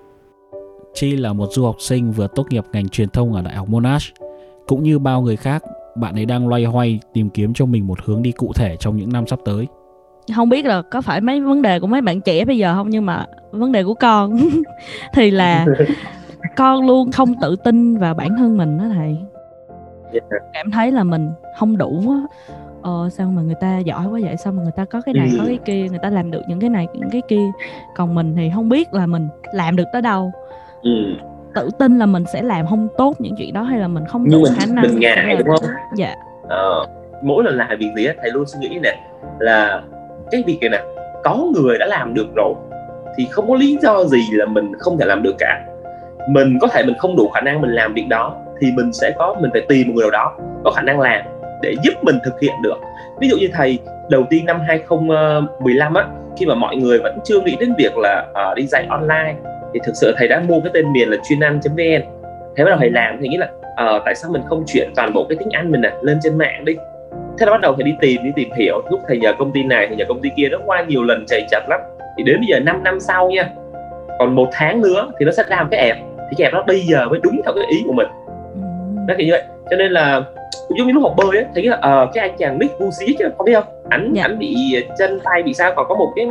Chi 0.95 1.17
là 1.17 1.33
một 1.33 1.47
du 1.53 1.65
học 1.65 1.77
sinh 1.79 2.13
vừa 2.13 2.27
tốt 2.27 2.47
nghiệp 2.51 2.65
ngành 2.73 2.89
truyền 2.89 3.09
thông 3.09 3.33
ở 3.33 3.43
Đại 3.43 3.55
học 3.55 3.69
Monash. 3.69 4.15
Cũng 4.67 4.83
như 4.83 4.99
bao 4.99 5.23
người 5.23 5.37
khác, 5.37 5.63
bạn 5.97 6.15
ấy 6.15 6.27
đang 6.27 6.49
loay 6.49 6.65
hoay 6.65 7.01
tìm 7.13 7.31
kiếm 7.31 7.55
cho 7.55 7.67
mình 7.67 7.87
một 7.87 7.99
hướng 8.05 8.23
đi 8.23 8.33
cụ 8.33 8.53
thể 8.53 8.77
trong 8.81 8.97
những 8.97 9.13
năm 9.13 9.27
sắp 9.27 9.39
tới. 9.45 9.67
không 10.37 10.49
biết 10.49 10.65
là 10.65 10.83
có 10.83 11.01
phải 11.01 11.21
mấy 11.21 11.41
vấn 11.41 11.63
đề 11.63 11.81
của 11.81 11.87
mấy 11.87 12.01
bạn 12.01 12.21
trẻ 12.21 12.45
bây 12.45 12.59
giờ 12.59 12.75
không 12.75 12.91
nhưng 12.91 13.07
mà 13.07 13.27
vấn 13.51 13.73
đề 13.73 13.85
của 13.85 13.95
con 13.95 14.39
thì 15.15 15.31
là 15.31 15.67
con 16.57 16.87
luôn 16.87 17.13
không 17.13 17.35
tự 17.41 17.57
tin 17.57 17.97
vào 17.97 18.15
bản 18.15 18.37
thân 18.39 18.57
mình 18.57 18.79
đó 18.79 18.85
thầy. 18.95 19.17
Cảm 20.53 20.71
thấy 20.71 20.93
là 20.93 21.05
mình 21.05 21.31
không 21.59 21.77
đủ 21.77 22.03
á. 22.11 22.17
Ờ 22.83 23.09
sao 23.13 23.27
mà 23.29 23.43
người 23.43 23.55
ta 23.61 23.79
giỏi 23.79 24.07
quá 24.07 24.21
vậy? 24.23 24.37
Sao 24.37 24.53
mà 24.53 24.63
người 24.63 24.73
ta 24.77 24.85
có 24.85 25.01
cái 25.01 25.15
này 25.15 25.31
có 25.39 25.45
cái 25.47 25.59
kia? 25.65 25.87
Người 25.91 25.99
ta 26.03 26.11
làm 26.11 26.31
được 26.31 26.43
những 26.49 26.61
cái 26.61 26.71
này 26.71 26.87
những 26.95 27.11
cái 27.11 27.23
kia. 27.29 27.47
Còn 27.97 28.15
mình 28.15 28.35
thì 28.37 28.51
không 28.55 28.69
biết 28.69 28.95
là 28.95 29.07
mình 29.07 29.29
làm 29.55 29.77
được 29.77 29.85
tới 29.93 30.03
đâu. 30.03 30.33
Ừ. 30.83 30.91
tự 31.55 31.71
tin 31.79 31.99
là 31.99 32.07
mình 32.07 32.25
sẽ 32.33 32.43
làm 32.43 32.67
không 32.67 32.89
tốt 32.99 33.15
những 33.21 33.35
chuyện 33.39 33.53
đó 33.55 33.63
hay 33.63 33.79
là 33.79 33.89
mình 33.89 34.05
không 34.07 34.31
đủ 34.31 34.43
mình- 34.43 34.53
khả 34.59 34.67
năng 34.75 34.83
mình 34.85 35.01
ngại, 35.01 35.37
đúng 35.39 35.57
không? 35.57 35.71
dạ. 35.97 36.15
Ờ, 36.49 36.87
mỗi 37.23 37.45
lần 37.45 37.57
làm 37.57 37.69
việc 37.79 37.91
gì 37.97 38.05
á 38.07 38.15
thầy 38.23 38.31
luôn 38.31 38.45
suy 38.47 38.59
nghĩ 38.69 38.79
nè 38.83 39.01
là 39.39 39.83
cái 40.31 40.43
việc 40.47 40.59
này 40.61 40.71
nè 40.71 40.83
có 41.25 41.47
người 41.55 41.79
đã 41.79 41.87
làm 41.87 42.15
được 42.15 42.27
rồi 42.37 42.55
thì 43.17 43.27
không 43.31 43.49
có 43.49 43.55
lý 43.55 43.79
do 43.83 44.05
gì 44.05 44.19
là 44.33 44.47
mình 44.47 44.73
không 44.79 44.99
thể 44.99 45.07
làm 45.07 45.23
được 45.23 45.35
cả 45.39 45.65
mình 46.29 46.59
có 46.61 46.69
thể 46.69 46.83
mình 46.87 46.95
không 46.99 47.17
đủ 47.17 47.29
khả 47.29 47.41
năng 47.41 47.61
mình 47.61 47.71
làm 47.71 47.95
việc 47.95 48.07
đó 48.09 48.37
thì 48.61 48.73
mình 48.77 48.93
sẽ 48.93 49.13
có 49.19 49.37
mình 49.41 49.51
phải 49.53 49.63
tìm 49.69 49.89
một 49.89 49.93
người 49.97 50.03
nào 50.03 50.11
đó 50.11 50.37
có 50.65 50.71
khả 50.71 50.83
năng 50.83 51.01
làm 51.01 51.23
để 51.63 51.75
giúp 51.83 51.95
mình 52.03 52.19
thực 52.25 52.41
hiện 52.41 52.53
được. 52.63 52.77
Ví 53.21 53.29
dụ 53.29 53.37
như 53.37 53.49
thầy 53.53 53.79
đầu 54.11 54.25
tiên 54.31 54.47
năm 54.47 54.61
2015 54.67 55.95
á 55.95 56.05
khi 56.37 56.47
mà 56.47 56.55
mọi 56.55 56.77
người 56.77 56.99
vẫn 56.99 57.19
chưa 57.25 57.41
nghĩ 57.41 57.57
đến 57.61 57.75
việc 57.79 57.97
là 57.97 58.27
uh, 58.31 58.57
đi 58.57 58.67
dạy 58.67 58.87
online 58.91 59.35
thì 59.75 59.81
thực 59.85 59.93
sự 59.95 60.15
thầy 60.17 60.29
đã 60.29 60.43
mua 60.49 60.61
cái 60.61 60.71
tên 60.75 60.93
miền 60.93 61.09
là 61.09 61.17
chuyên 61.29 61.41
ăn 61.41 61.61
vn. 61.65 62.03
Thế 62.57 62.65
bắt 62.65 62.71
đầu 62.71 62.77
thầy 62.79 62.91
làm 62.91 63.19
thì 63.21 63.29
nghĩ 63.29 63.37
là 63.37 63.49
uh, 63.73 64.03
tại 64.05 64.15
sao 64.15 64.31
mình 64.31 64.43
không 64.49 64.65
chuyển 64.67 64.93
toàn 64.97 65.13
bộ 65.13 65.27
cái 65.29 65.37
tiếng 65.39 65.51
Anh 65.51 65.71
mình 65.71 65.83
à, 65.83 65.93
lên 66.03 66.19
trên 66.23 66.39
mạng 66.39 66.65
đi? 66.65 66.77
Thế 67.39 67.47
là 67.47 67.53
bắt 67.53 67.61
đầu 67.61 67.75
thầy 67.75 67.85
đi 67.85 67.95
tìm 68.01 68.25
đi 68.25 68.31
tìm 68.37 68.49
hiểu. 68.59 68.83
Lúc 68.91 69.01
thầy 69.09 69.19
nhờ 69.19 69.33
công 69.39 69.53
ty 69.53 69.63
này 69.63 69.87
thầy 69.87 69.97
nhờ 69.97 70.05
công 70.09 70.21
ty 70.21 70.31
kia 70.37 70.49
nó 70.49 70.59
qua 70.67 70.83
nhiều 70.83 71.03
lần 71.03 71.25
chạy 71.29 71.47
chặt 71.51 71.61
lắm. 71.69 71.81
Thì 72.17 72.25
đến 72.25 72.37
bây 72.37 72.47
giờ 72.47 72.61
5 72.61 72.83
năm 72.85 73.01
sau 73.01 73.31
nha 73.31 73.49
còn 74.19 74.35
một 74.35 74.49
tháng 74.53 74.81
nữa 74.81 75.11
thì 75.19 75.27
nó 75.27 75.33
sẽ 75.33 75.43
ra 75.49 75.63
một 75.63 75.69
cái 75.71 75.89
app 75.89 76.12
thì 76.31 76.35
cái 76.39 76.45
app 76.45 76.55
đó 76.55 76.65
bây 76.67 76.81
giờ 76.81 77.09
mới 77.09 77.21
đúng 77.23 77.41
theo 77.45 77.55
cái 77.55 77.65
ý 77.71 77.83
của 77.87 77.93
mình. 77.93 78.07
Ừm. 78.55 79.07
nó 79.07 79.15
kiểu 79.19 79.27
như 79.27 79.33
vậy. 79.33 79.43
Cho 79.71 79.77
nên 79.77 79.93
là 79.93 80.23
cũng 80.69 80.79
giống 80.79 80.87
như 80.87 80.93
lúc 80.93 81.03
học 81.03 81.15
bơi 81.17 81.39
á 81.43 81.45
thấy 81.55 81.65
là 81.65 81.79
ờ 81.81 82.07
cái 82.15 82.29
anh 82.29 82.37
chàng 82.39 82.59
Nick 82.59 82.79
Vucic 82.79 83.17
chứ 83.19 83.29
có 83.39 83.45
biết 83.45 83.55
không? 83.55 83.65
Ảnh 83.89 84.13
Dạ. 84.15 84.23
ảnh 84.25 84.39
bị 84.39 84.57
chân 84.99 85.21
tay 85.25 85.43
bị 85.43 85.55
sao 85.55 85.73
còn 85.77 85.87
có 85.89 85.95
một 85.95 86.13
cái 86.17 86.29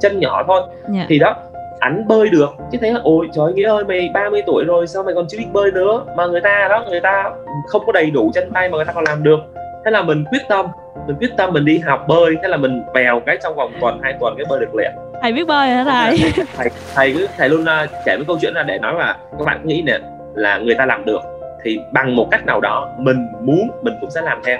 chân 0.00 0.20
nhỏ 0.20 0.44
thôi. 0.46 0.62
Dạ. 0.88 1.06
Thì 1.08 1.18
đó 1.18 1.34
ảnh 1.80 2.08
bơi 2.08 2.28
được. 2.28 2.48
Chứ 2.72 2.78
thấy 2.80 2.92
là 2.92 3.00
ôi 3.02 3.28
trời 3.32 3.52
nghĩa 3.52 3.68
ơi 3.68 3.84
mày 3.84 4.10
30 4.14 4.42
tuổi 4.46 4.64
rồi 4.64 4.86
sao 4.86 5.02
mày 5.02 5.14
còn 5.14 5.26
chưa 5.28 5.38
biết 5.38 5.46
bơi 5.52 5.70
nữa? 5.70 6.04
Mà 6.16 6.26
người 6.26 6.40
ta 6.40 6.66
đó 6.70 6.84
người 6.88 7.00
ta 7.00 7.30
không 7.66 7.82
có 7.86 7.92
đầy 7.92 8.10
đủ 8.10 8.30
chân 8.34 8.50
tay 8.54 8.68
mà 8.68 8.76
người 8.76 8.84
ta 8.84 8.92
còn 8.92 9.04
làm 9.08 9.22
được. 9.22 9.38
Thế 9.84 9.90
là 9.90 10.02
mình 10.02 10.24
quyết 10.30 10.42
tâm 10.48 10.66
mình 11.06 11.16
quyết 11.20 11.30
tâm 11.36 11.52
mình 11.52 11.64
đi 11.64 11.78
học 11.78 12.04
bơi. 12.08 12.36
Thế 12.42 12.48
là 12.48 12.56
mình 12.56 12.82
bèo 12.94 13.20
cái 13.26 13.38
trong 13.42 13.54
vòng 13.56 13.72
tuần 13.80 13.98
hai 14.02 14.14
tuần 14.20 14.34
cái 14.36 14.46
bơi 14.50 14.60
được 14.60 14.74
liền 14.74 14.90
thầy 15.22 15.32
biết 15.32 15.46
bơi 15.46 15.68
hả 15.68 15.84
thầy? 15.84 16.32
Thầy 16.56 16.70
thầy 16.94 17.12
cứ 17.12 17.26
thầy 17.36 17.48
luôn 17.48 17.60
uh, 17.60 17.90
kể 18.04 18.16
cái 18.16 18.24
câu 18.26 18.38
chuyện 18.40 18.54
là 18.54 18.62
để 18.62 18.78
nói 18.78 18.94
là 18.94 19.16
các 19.38 19.44
bạn 19.44 19.60
nghĩ 19.64 19.82
nè 19.86 19.98
là 20.34 20.58
người 20.58 20.74
ta 20.74 20.86
làm 20.86 21.04
được 21.04 21.20
thì 21.62 21.80
bằng 21.92 22.16
một 22.16 22.28
cách 22.30 22.46
nào 22.46 22.60
đó 22.60 22.88
mình 22.98 23.26
muốn 23.40 23.70
mình 23.82 23.94
cũng 24.00 24.10
sẽ 24.10 24.20
làm 24.20 24.40
theo. 24.44 24.58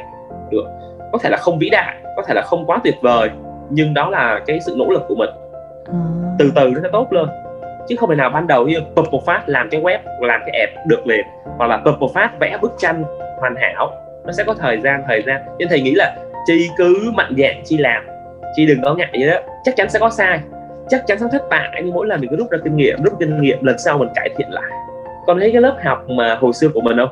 Được. 0.51 0.65
Có 1.13 1.19
thể 1.23 1.31
là 1.31 1.37
không 1.37 1.59
vĩ 1.59 1.69
đại 1.71 1.97
có 2.17 2.23
thể 2.27 2.35
là 2.35 2.43
không 2.43 2.67
quá 2.67 2.81
tuyệt 2.85 2.95
vời 3.03 3.31
nhưng 3.71 3.95
đó 3.95 4.11
là 4.11 4.41
cái 4.47 4.61
sự 4.61 4.75
nỗ 4.79 4.85
lực 4.91 5.03
của 5.09 5.15
mình. 5.15 5.31
À. 5.87 5.99
từ 6.39 6.53
từ 6.55 6.71
nó 6.75 6.81
sẽ 6.83 6.89
tốt 6.93 7.13
lên. 7.13 7.29
Chứ 7.89 7.97
không 7.97 8.11
thể 8.11 8.17
nào 8.17 8.31
ban 8.31 8.47
đầu 8.47 8.69
như 8.69 8.81
bập 8.95 9.11
một 9.11 9.27
phát 9.27 9.49
làm 9.49 9.71
cái 9.71 9.81
web 9.81 9.99
làm 10.21 10.41
cái 10.47 10.61
app 10.61 10.87
được 10.87 11.07
liền 11.07 11.27
hoặc 11.59 11.67
là 11.67 11.77
bập 11.77 12.01
một 12.01 12.15
phát 12.15 12.31
vẽ 12.41 12.59
bức 12.63 12.73
tranh 12.79 13.05
hoàn 13.41 13.55
hảo 13.57 13.91
nó 14.25 14.33
sẽ 14.33 14.45
có 14.45 14.55
thời 14.55 14.81
gian 14.81 15.03
thời 15.09 15.23
gian. 15.27 15.41
Nên 15.59 15.69
thầy 15.69 15.81
nghĩ 15.81 15.95
là 15.95 16.17
chi 16.47 16.69
cứ 16.77 17.11
mạnh 17.15 17.35
dạn 17.39 17.63
chi 17.65 17.77
làm 17.77 18.07
chi 18.57 18.67
đừng 18.67 18.83
có 18.83 18.95
ngại 18.95 19.09
vậy 19.13 19.29
đó 19.29 19.41
chắc 19.69 19.77
chắn 19.77 19.91
sẽ 19.91 19.99
có 19.99 20.11
sai. 20.11 20.41
Chắc 20.89 21.07
chắn 21.07 21.19
sẽ 21.19 21.27
thất 21.33 21.43
bại 21.51 21.83
nhưng 21.85 21.95
mỗi 21.95 22.07
lần 22.07 22.21
mình 22.21 22.31
cứ 22.31 22.37
rút 22.37 22.51
ra 22.51 22.59
kinh 22.65 22.77
nghiệm 22.77 23.03
rút 23.03 23.13
kinh 23.21 23.41
nghiệm 23.41 23.65
lần 23.65 23.79
sau 23.79 23.99
mình 23.99 24.09
cải 24.15 24.29
thiện 24.37 24.49
lại. 24.51 24.71
Còn 25.27 25.41
thấy 25.41 25.53
cái 25.53 25.63
lớp 25.63 25.77
học 25.85 26.09
mà 26.09 26.35
hồi 26.41 26.53
xưa 26.53 26.69
của 26.75 26.81
mình 26.81 26.97
không? 26.97 27.09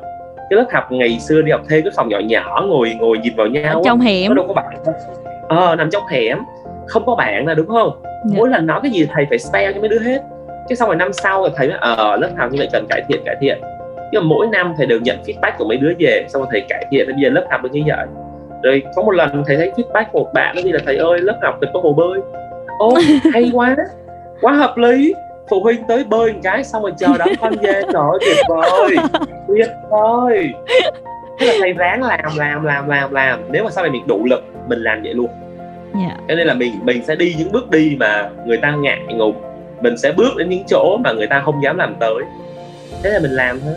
Cái 0.51 0.57
lớp 0.57 0.67
học 0.73 0.93
ngày 0.93 1.19
xưa 1.21 1.43
đi 1.43 1.53
học 1.53 1.61
thêm 1.69 1.83
cái 1.83 1.93
phòng 1.97 2.09
nhỏ 2.09 2.19
nhỏ 2.19 2.65
ngồi 2.69 2.97
ngồi 3.01 3.19
nhìn 3.19 3.37
vào 3.37 3.47
nhau 3.47 3.75
Ở 3.75 3.83
trong 3.85 4.01
hẻm. 4.01 4.29
Nó 4.29 4.35
đâu 4.35 4.45
có 4.49 4.55
bạn 4.55 4.77
ờ 5.49 5.77
nằm 5.77 5.91
trong 5.91 6.03
hẻm. 6.07 6.39
Không 6.87 7.07
có 7.07 7.15
bạn 7.15 7.47
là 7.47 7.55
đúng 7.55 7.67
không? 7.67 8.01
Dạ. 8.05 8.37
mỗi 8.37 8.49
lần 8.49 8.67
nói 8.67 8.81
cái 8.83 8.91
gì 8.91 9.09
thầy 9.15 9.27
phải 9.29 9.39
spell 9.39 9.73
cho 9.75 9.81
mấy 9.81 9.89
đứa 9.89 10.01
hết. 10.01 10.23
Cái 10.69 10.77
xong 10.77 10.89
rồi 10.89 10.97
năm 10.97 11.13
sau 11.13 11.41
rồi 11.41 11.51
thầy 11.57 11.69
mới 11.69 11.77
ờ 11.81 12.17
lớp 12.17 12.31
học 12.37 12.53
như 12.53 12.59
vậy 12.59 12.69
cần 12.73 12.87
cải 12.89 13.03
thiện 13.09 13.23
cải 13.25 13.37
thiện. 13.41 13.59
Nhưng 14.13 14.23
mà 14.23 14.29
mỗi 14.29 14.47
năm 14.47 14.75
thầy 14.77 14.87
đều 14.87 15.01
nhận 15.01 15.17
feedback 15.27 15.53
của 15.59 15.65
mấy 15.65 15.77
đứa 15.77 15.93
về 15.99 16.27
xong 16.29 16.43
rồi 16.43 16.49
thầy 16.53 16.61
cải 16.69 16.85
thiện. 16.91 17.07
Bây 17.07 17.15
giờ 17.23 17.29
lớp 17.31 17.47
học 17.51 17.63
được 17.63 17.73
như 17.73 17.83
vậy 17.87 18.07
rồi 18.63 18.83
có 18.97 19.03
một 19.03 19.13
lần 19.13 19.45
thầy 19.47 19.57
thấy 19.57 19.73
feedback 19.77 20.05
của 20.13 20.19
một 20.19 20.31
bạn 20.35 20.57
đi 20.65 20.73
là 20.73 20.81
thầy 20.87 20.97
ơi 20.97 21.19
lớp 21.21 21.39
học 21.43 21.59
cần 21.61 21.71
có 21.75 21.81
hồ 21.81 21.93
bơi. 21.93 22.21
Ô 22.79 22.95
hay 23.33 23.51
quá 23.53 23.77
quá 24.41 24.53
hợp 24.53 24.79
lý. 24.79 25.15
Phụ 25.51 25.61
huynh 25.61 25.83
tới 25.89 26.05
bơi 26.05 26.33
một 26.33 26.39
cái 26.43 26.65
xong 26.65 26.83
rồi 26.83 26.93
chờ 26.99 27.09
đón 27.19 27.29
con 27.41 27.53
về. 27.63 27.83
Trời 27.93 28.03
ơi 28.11 28.19
tuyệt 28.21 28.37
vời 28.49 28.97
tuyệt 29.49 29.69
vời. 29.91 30.53
Thế 31.39 31.47
là 31.47 31.55
thầy 31.61 31.73
ráng 31.73 32.03
làm 32.03 32.21
làm 32.37 32.65
làm 32.65 32.89
làm 32.89 33.13
làm. 33.13 33.41
Nếu 33.51 33.65
mà 33.65 33.71
sau 33.71 33.85
này 33.85 33.91
mình 33.91 34.07
đủ 34.07 34.25
lực 34.25 34.45
mình 34.69 34.79
làm 34.79 35.03
vậy 35.03 35.15
luôn. 35.15 35.31
Dạ. 35.95 36.17
Cho 36.29 36.35
nên 36.35 36.47
là 36.47 36.55
mình 36.55 36.73
mình 36.83 37.05
sẽ 37.05 37.17
đi 37.17 37.35
những 37.39 37.53
bước 37.53 37.71
đi 37.71 37.97
mà 38.01 38.31
người 38.47 38.57
ta 38.57 38.71
ngại 38.71 39.01
ngùng. 39.09 39.37
Mình 39.81 39.97
sẽ 39.99 40.13
bước 40.13 40.37
đến 40.37 40.49
những 40.49 40.65
chỗ 40.69 40.97
mà 41.05 41.13
người 41.13 41.27
ta 41.27 41.41
không 41.41 41.63
dám 41.63 41.79
làm 41.79 41.95
tới. 42.01 42.23
Thế 43.03 43.11
là 43.11 43.19
mình 43.19 43.31
làm 43.31 43.61
thôi. 43.61 43.75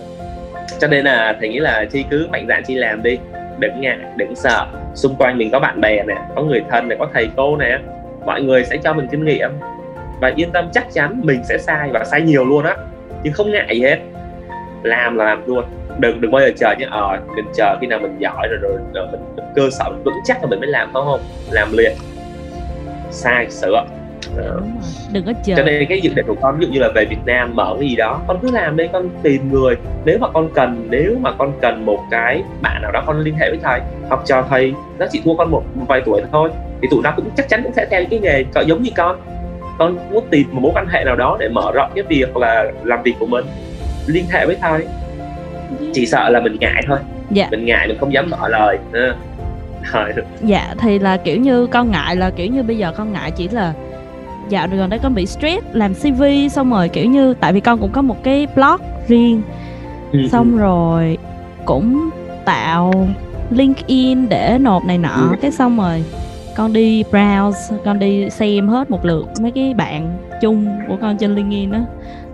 Cho 0.79 0.87
nên 0.87 1.05
là 1.05 1.37
thầy 1.39 1.49
nghĩ 1.49 1.59
là 1.59 1.85
chi 1.91 2.05
cứ 2.09 2.27
mạnh 2.31 2.45
dạn 2.47 2.63
chi 2.63 2.75
làm 2.75 3.03
đi 3.03 3.17
đừng 3.59 3.81
ngại 3.81 3.97
đừng 4.15 4.35
sợ. 4.35 4.67
Xung 4.95 5.15
quanh 5.15 5.37
mình 5.37 5.51
có 5.51 5.59
bạn 5.59 5.81
bè 5.81 6.03
nè 6.03 6.15
có 6.35 6.41
người 6.41 6.63
thân 6.69 6.87
này 6.87 6.97
có 6.99 7.07
thầy 7.13 7.29
cô 7.37 7.57
nè 7.57 7.79
mọi 8.25 8.41
người 8.41 8.65
sẽ 8.65 8.77
cho 8.77 8.93
mình 8.93 9.07
kinh 9.11 9.25
nghiệm. 9.25 9.49
Và 10.21 10.31
yên 10.35 10.51
tâm 10.51 10.69
chắc 10.73 10.93
chắn 10.93 11.21
mình 11.23 11.43
sẽ 11.43 11.57
sai 11.57 11.89
và 11.93 12.03
sai 12.03 12.21
nhiều 12.21 12.45
luôn 12.45 12.65
á. 12.65 12.75
Nhưng 13.23 13.33
không 13.33 13.51
ngại 13.51 13.67
gì 13.75 13.81
hết. 13.81 13.97
Làm 14.83 15.15
là 15.15 15.25
làm 15.25 15.43
luôn. 15.45 15.65
Đừng 15.99 16.21
đừng 16.21 16.31
bao 16.31 16.41
giờ 16.41 16.51
chờ 16.57 16.75
nhé 16.79 16.87
ờ 16.91 17.17
mình 17.35 17.45
chờ 17.53 17.77
khi 17.81 17.87
nào 17.87 17.99
mình 17.99 18.15
giỏi 18.19 18.47
rồi 18.47 18.59
rồi, 18.61 18.79
rồi 18.93 19.07
mình, 19.11 19.45
cơ 19.55 19.69
sở 19.71 19.89
mình 19.89 20.03
vững 20.03 20.13
chắc 20.25 20.41
rồi 20.41 20.49
mình 20.49 20.59
mới 20.59 20.69
làm 20.69 20.89
phải 20.93 21.03
không? 21.05 21.19
Làm 21.51 21.67
liền. 21.77 21.91
Sai 23.11 23.49
sửa 23.49 23.83
đó. 24.37 24.43
đúng 24.57 24.71
rồi. 24.81 24.91
đừng 25.13 25.25
có 25.25 25.33
chờ 25.45 25.53
cho 25.57 25.63
nên 25.63 25.85
cái 25.89 26.01
dự 26.01 26.13
định 26.13 26.25
của 26.27 26.35
con 26.41 26.59
ví 26.59 26.65
dụ 26.65 26.71
như 26.73 26.79
là 26.79 26.89
về 26.95 27.05
Việt 27.05 27.25
Nam 27.25 27.55
mở 27.55 27.75
cái 27.79 27.89
gì 27.89 27.95
đó 27.95 28.21
con 28.27 28.39
cứ 28.41 28.51
làm 28.51 28.77
đi 28.77 28.83
con 28.93 29.09
tìm 29.23 29.51
người 29.51 29.75
nếu 30.05 30.17
mà 30.19 30.27
con 30.29 30.49
cần 30.53 30.87
nếu 30.89 31.15
mà 31.21 31.31
con 31.31 31.51
cần 31.61 31.85
một 31.85 31.99
cái 32.11 32.43
bạn 32.61 32.81
nào 32.81 32.91
đó 32.91 33.03
con 33.05 33.19
liên 33.19 33.35
hệ 33.37 33.49
với 33.49 33.59
thầy 33.63 33.81
học 34.09 34.23
trò 34.25 34.45
thầy 34.49 34.73
nó 34.99 35.05
chỉ 35.11 35.21
thua 35.25 35.35
con 35.35 35.51
một, 35.51 35.63
một 35.75 35.85
vài 35.87 36.01
tuổi 36.05 36.21
thôi 36.31 36.49
thì 36.81 36.87
tụi 36.91 37.01
nó 37.03 37.13
cũng 37.15 37.29
chắc 37.37 37.49
chắn 37.49 37.63
cũng 37.63 37.73
sẽ 37.73 37.85
theo 37.91 38.03
cái 38.09 38.19
nghề 38.19 38.43
giống 38.67 38.81
như 38.83 38.89
con 38.95 39.19
con 39.79 39.97
muốn 40.11 40.25
tìm 40.29 40.47
một 40.51 40.59
mối 40.61 40.71
quan 40.75 40.87
hệ 40.87 41.03
nào 41.03 41.15
đó 41.15 41.37
để 41.39 41.49
mở 41.49 41.71
rộng 41.73 41.91
cái 41.95 42.03
việc 42.03 42.37
là 42.37 42.71
làm 42.83 43.03
việc 43.03 43.13
của 43.19 43.25
mình 43.25 43.45
liên 44.07 44.25
hệ 44.31 44.45
với 44.45 44.55
thầy 44.61 44.85
chỉ 45.93 46.05
sợ 46.05 46.29
là 46.29 46.39
mình 46.39 46.57
ngại 46.59 46.83
thôi 46.87 46.97
Dạ. 47.31 47.47
mình 47.51 47.65
ngại 47.65 47.87
mình 47.87 47.97
không 47.99 48.13
dám 48.13 48.29
mở 48.29 48.47
lời. 48.49 48.77
Rồi. 49.93 50.13
dạ 50.41 50.73
thì 50.79 50.99
là 50.99 51.17
kiểu 51.17 51.37
như 51.37 51.67
con 51.67 51.91
ngại 51.91 52.15
là 52.15 52.29
kiểu 52.29 52.47
như 52.47 52.63
bây 52.63 52.77
giờ 52.77 52.91
con 52.97 53.13
ngại 53.13 53.31
chỉ 53.31 53.47
là 53.47 53.73
dạo 54.49 54.67
gần 54.71 54.89
đây 54.89 54.99
con 55.03 55.15
bị 55.15 55.25
stress 55.25 55.65
làm 55.73 55.93
cv 55.93 56.23
xong 56.51 56.71
rồi 56.71 56.89
kiểu 56.89 57.05
như 57.05 57.33
tại 57.33 57.53
vì 57.53 57.59
con 57.59 57.77
cũng 57.79 57.91
có 57.91 58.01
một 58.01 58.23
cái 58.23 58.47
blog 58.55 58.81
riêng 59.07 59.41
Ừ, 60.11 60.19
xong 60.31 60.57
rồi 60.57 61.17
cũng 61.65 62.09
tạo 62.45 63.07
linkedin 63.51 64.29
để 64.29 64.57
nộp 64.61 64.85
này 64.85 64.97
nọ 64.97 65.09
Ừ. 65.31 65.35
cái 65.41 65.51
xong 65.51 65.77
rồi 65.77 66.03
con 66.57 66.73
đi 66.73 67.03
browse 67.11 67.77
con 67.85 67.99
đi 67.99 68.29
xem 68.29 68.67
hết 68.67 68.91
một 68.91 69.05
lượt 69.05 69.25
mấy 69.41 69.51
cái 69.51 69.73
bạn 69.73 70.17
chung 70.41 70.67
của 70.87 70.97
con 71.01 71.17
trên 71.17 71.35
linkedin 71.35 71.71
á 71.71 71.81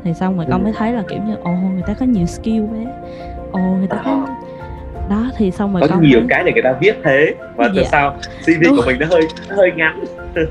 thì 0.03 0.13
xong 0.13 0.37
rồi 0.37 0.45
con 0.51 0.59
Ừ. 0.61 0.63
mới 0.63 0.73
thấy 0.77 0.91
là 0.93 1.03
kiểu 1.09 1.19
như 1.27 1.35
ồ 1.43 1.51
người 1.51 1.83
ta 1.87 1.93
có 1.99 2.05
nhiều 2.05 2.25
skill 2.25 2.61
quá 2.61 2.91
ồ 3.51 3.59
người 3.59 3.87
ta 3.87 3.97
có 4.05 4.27
đó 5.09 5.25
thì 5.37 5.51
xong 5.51 5.73
rồi 5.73 5.81
có 5.81 5.87
con 5.87 6.01
nhiều 6.03 6.19
mới- 6.19 6.27
cái 6.29 6.43
để 6.43 6.51
người 6.53 6.63
ta 6.63 6.73
viết 6.81 6.93
thế 7.03 7.35
và 7.55 7.67
từ 7.75 7.81
Dạ. 7.81 7.87
sao 7.91 8.15
CV 8.45 8.61
Đúng. 8.63 8.75
của 8.77 8.83
mình 8.85 8.97
nó 8.99 9.05
hơi 9.09 9.21
nó 9.49 9.55
hơi 9.55 9.71
ngắn 9.75 10.03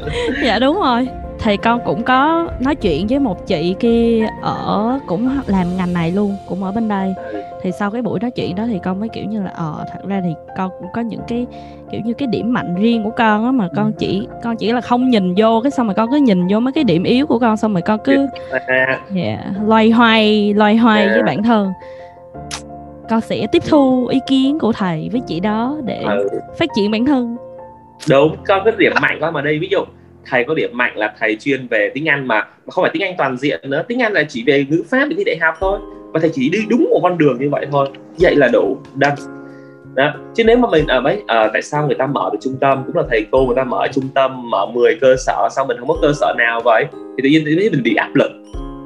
dạ 0.45 0.59
đúng 0.59 0.77
rồi 0.81 1.09
thì 1.45 1.57
con 1.57 1.81
cũng 1.85 2.03
có 2.03 2.49
nói 2.61 2.75
chuyện 2.75 3.07
với 3.07 3.19
một 3.19 3.47
chị 3.47 3.75
kia 3.81 4.27
ở 4.43 4.99
cũng 5.07 5.39
làm 5.47 5.77
ngành 5.77 5.93
này 5.93 6.11
luôn 6.13 6.37
cũng 6.49 6.65
ở 6.65 6.73
bên 6.73 6.89
đây. 6.89 7.15
Thì 7.63 7.71
sau 7.79 7.91
cái 7.91 8.03
buổi 8.03 8.21
nói 8.21 8.31
chuyện 8.31 8.55
đó 8.57 8.65
thì 8.67 8.79
con 8.85 9.01
mới 9.01 9.09
kiểu 9.09 9.25
như 9.25 9.43
là 9.43 9.51
ờ 9.55 9.85
thật 9.93 9.99
ra 10.09 10.21
thì 10.25 10.35
con 10.59 10.71
cũng 10.81 10.89
có 10.95 11.01
những 11.01 11.21
cái 11.29 11.47
kiểu 11.93 12.01
như 12.05 12.13
cái 12.15 12.29
điểm 12.29 12.53
mạnh 12.53 12.75
riêng 12.75 13.05
của 13.05 13.11
con 13.11 13.45
á 13.45 13.51
mà 13.53 13.69
con 13.77 13.93
chỉ 13.99 14.29
con 14.43 14.57
chỉ 14.57 14.73
là 14.73 14.81
không 14.81 15.11
nhìn 15.11 15.35
vô 15.37 15.61
cái 15.61 15.71
xong 15.71 15.87
rồi 15.87 15.95
con 15.95 16.11
cứ 16.11 16.17
nhìn 16.17 16.47
vô 16.51 16.61
mấy 16.61 16.73
cái 16.73 16.85
điểm 16.85 17.03
yếu 17.03 17.27
của 17.27 17.39
con 17.39 17.57
xong 17.57 17.73
rồi 17.73 17.83
con 17.83 17.99
cứ 18.05 18.27
à, 18.67 19.01
dạ, 19.15 19.39
loay 19.67 19.91
hoay 19.91 20.55
loay 20.55 20.77
hoay 20.77 21.07
với 21.09 21.17
Dạ. 21.17 21.23
bản 21.27 21.43
thân. 21.43 21.73
Con 23.11 23.21
sẽ 23.21 23.47
tiếp 23.53 23.63
thu 23.69 24.07
ý 24.07 24.21
kiến 24.27 24.59
của 24.59 24.73
thầy 24.73 25.09
với 25.13 25.21
chị 25.27 25.41
đó 25.41 25.77
để 25.85 26.03
ừ. 26.03 26.29
phát 26.59 26.69
triển 26.77 26.91
bản 26.91 27.05
thân. 27.05 27.37
Đúng 28.11 28.37
con 28.47 28.63
có 28.65 28.71
điểm 28.79 28.93
mạnh 29.03 29.19
con 29.21 29.33
mà 29.35 29.43
đây 29.43 29.59
ví 29.59 29.69
dụ 29.71 29.79
thầy 30.27 30.45
có 30.45 30.55
điểm 30.55 30.71
mạnh 30.73 30.97
là 30.97 31.15
thầy 31.21 31.37
chuyên 31.37 31.67
về 31.69 31.91
tiếng 31.95 32.09
Anh 32.09 32.29
mà 32.29 32.41
mà 32.67 32.71
không 32.71 32.85
phải 32.85 32.91
tiếng 32.95 33.03
Anh 33.03 33.15
toàn 33.19 33.37
diện 33.37 33.61
nữa. 33.63 33.85
Tiếng 33.89 34.03
Anh 34.03 34.13
là 34.13 34.25
chỉ 34.29 34.45
về 34.47 34.67
ngữ 34.71 34.83
pháp 34.91 35.07
để 35.09 35.17
thi 35.17 35.25
đại 35.25 35.39
học 35.41 35.55
thôi 35.61 35.79
và 36.13 36.21
thầy 36.21 36.31
chỉ 36.35 36.49
đi 36.49 36.59
đúng 36.69 36.87
một 36.91 37.01
con 37.03 37.19
đường 37.19 37.39
như 37.41 37.51
vậy 37.51 37.67
thôi. 37.71 37.89
Vậy 38.19 38.37
là 38.37 38.49
đủ 38.53 38.79
đăng 38.95 39.15
đó. 39.95 40.15
Chứ 40.35 40.45
nếu 40.45 40.57
mà 40.57 40.69
mình 40.71 40.87
ở 40.87 41.01
mấy 41.01 41.23
ờ, 41.27 41.51
tại 41.53 41.63
sao 41.63 41.87
người 41.87 41.95
ta 41.95 42.07
mở 42.07 42.31
được 42.33 42.39
trung 42.43 42.57
tâm? 42.61 42.83
Cũng 42.87 42.97
là 42.97 43.03
thầy 43.11 43.27
cô 43.31 43.47
người 43.47 43.57
ta 43.57 43.65
mở 43.65 43.87
trung 43.93 44.09
tâm 44.15 44.51
mở 44.51 44.67
10 44.67 44.99
cơ 45.01 45.17
sở 45.19 45.49
sao 45.57 45.65
mình 45.67 45.77
không 45.79 45.89
có 45.89 45.97
cơ 46.03 46.13
sở 46.13 46.35
nào 46.39 46.61
vậy? 46.65 46.85
Thì 46.93 47.23
tự 47.23 47.29
nhiên 47.29 47.45
nhiên 47.45 47.73
mình 47.73 47.83
bị 47.83 47.95
áp 47.95 48.11
lực. 48.15 48.31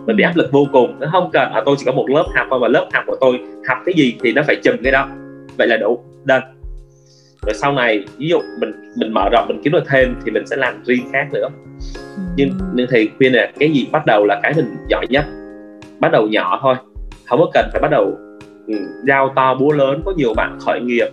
Mình 0.07 0.17
bị 0.17 0.25
áp 0.25 0.37
lực 0.37 0.53
vô 0.53 0.67
cùng. 0.73 1.01
Nó 1.01 1.09
không 1.13 1.31
cần 1.33 1.53
à, 1.53 1.63
tôi 1.67 1.77
chỉ 1.79 1.85
có 1.85 1.93
một 1.93 2.11
lớp 2.11 2.25
học 2.35 2.47
thôi 2.51 2.59
và 2.63 2.69
lớp 2.69 2.89
học 2.93 3.05
của 3.07 3.17
tôi 3.21 3.39
học 3.69 3.79
cái 3.87 3.95
gì 3.97 4.15
thì 4.23 4.33
nó 4.33 4.43
phải 4.47 4.57
chùm 4.57 4.77
cái 4.83 4.93
đó. 4.93 5.09
Vậy 5.57 5.67
là 5.67 5.77
đủ. 5.77 6.05
Done 6.25 6.58
rồi 7.49 7.55
sau 7.55 7.73
này 7.73 8.05
ví 8.19 8.29
dụ 8.29 8.39
mình 8.61 8.73
mình 8.97 9.13
mở 9.15 9.29
rộng 9.33 9.45
mình 9.49 9.61
kiếm 9.65 9.73
được 9.73 9.85
thêm 9.89 10.15
thì 10.25 10.31
mình 10.31 10.47
sẽ 10.47 10.57
làm 10.57 10.83
riêng 10.85 11.09
khác 11.13 11.27
nữa. 11.33 11.49
Nhưng 12.37 12.51
nhưng 12.75 12.87
thầy 12.91 13.09
khuyên 13.19 13.33
là 13.33 13.51
cái 13.59 13.71
gì 13.73 13.89
bắt 13.93 14.07
đầu 14.07 14.25
là 14.25 14.41
cái 14.43 14.53
mình 14.57 14.77
giỏi 14.89 15.07
nhất. 15.11 15.25
Bắt 16.01 16.13
đầu 16.13 16.27
nhỏ 16.27 16.59
thôi. 16.63 16.75
Không 17.27 17.41
có 17.41 17.51
cần 17.55 17.69
phải 17.73 17.81
bắt 17.81 17.91
đầu 17.91 18.19
ừ, 18.67 18.75
giao 19.07 19.33
to 19.37 19.55
búa 19.55 19.73
lớn. 19.73 20.03
Có 20.05 20.13
nhiều 20.17 20.35
bạn 20.37 20.59
khởi 20.61 20.81
nghiệp 20.81 21.09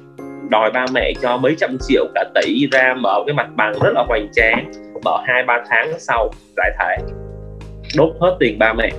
đòi 0.50 0.72
ba 0.72 0.86
mẹ 0.94 1.14
cho 1.22 1.38
mấy 1.38 1.56
trăm 1.58 1.78
triệu 1.88 2.06
cả 2.16 2.24
tỷ 2.36 2.68
ra 2.72 2.94
mở 2.94 3.24
cái 3.28 3.34
mặt 3.34 3.48
bằng 3.56 3.74
rất 3.84 3.92
là 3.94 4.04
hoành 4.08 4.28
tráng 4.34 4.72
mở 5.06 5.18
hai 5.28 5.44
ba 5.44 5.64
tháng 5.70 6.00
sau 6.00 6.30
giải 6.58 6.72
thể 6.80 6.98
đốt 7.98 8.10
hết 8.22 8.38
tiền 8.40 8.60
ba 8.60 8.74
mẹ. 8.74 8.90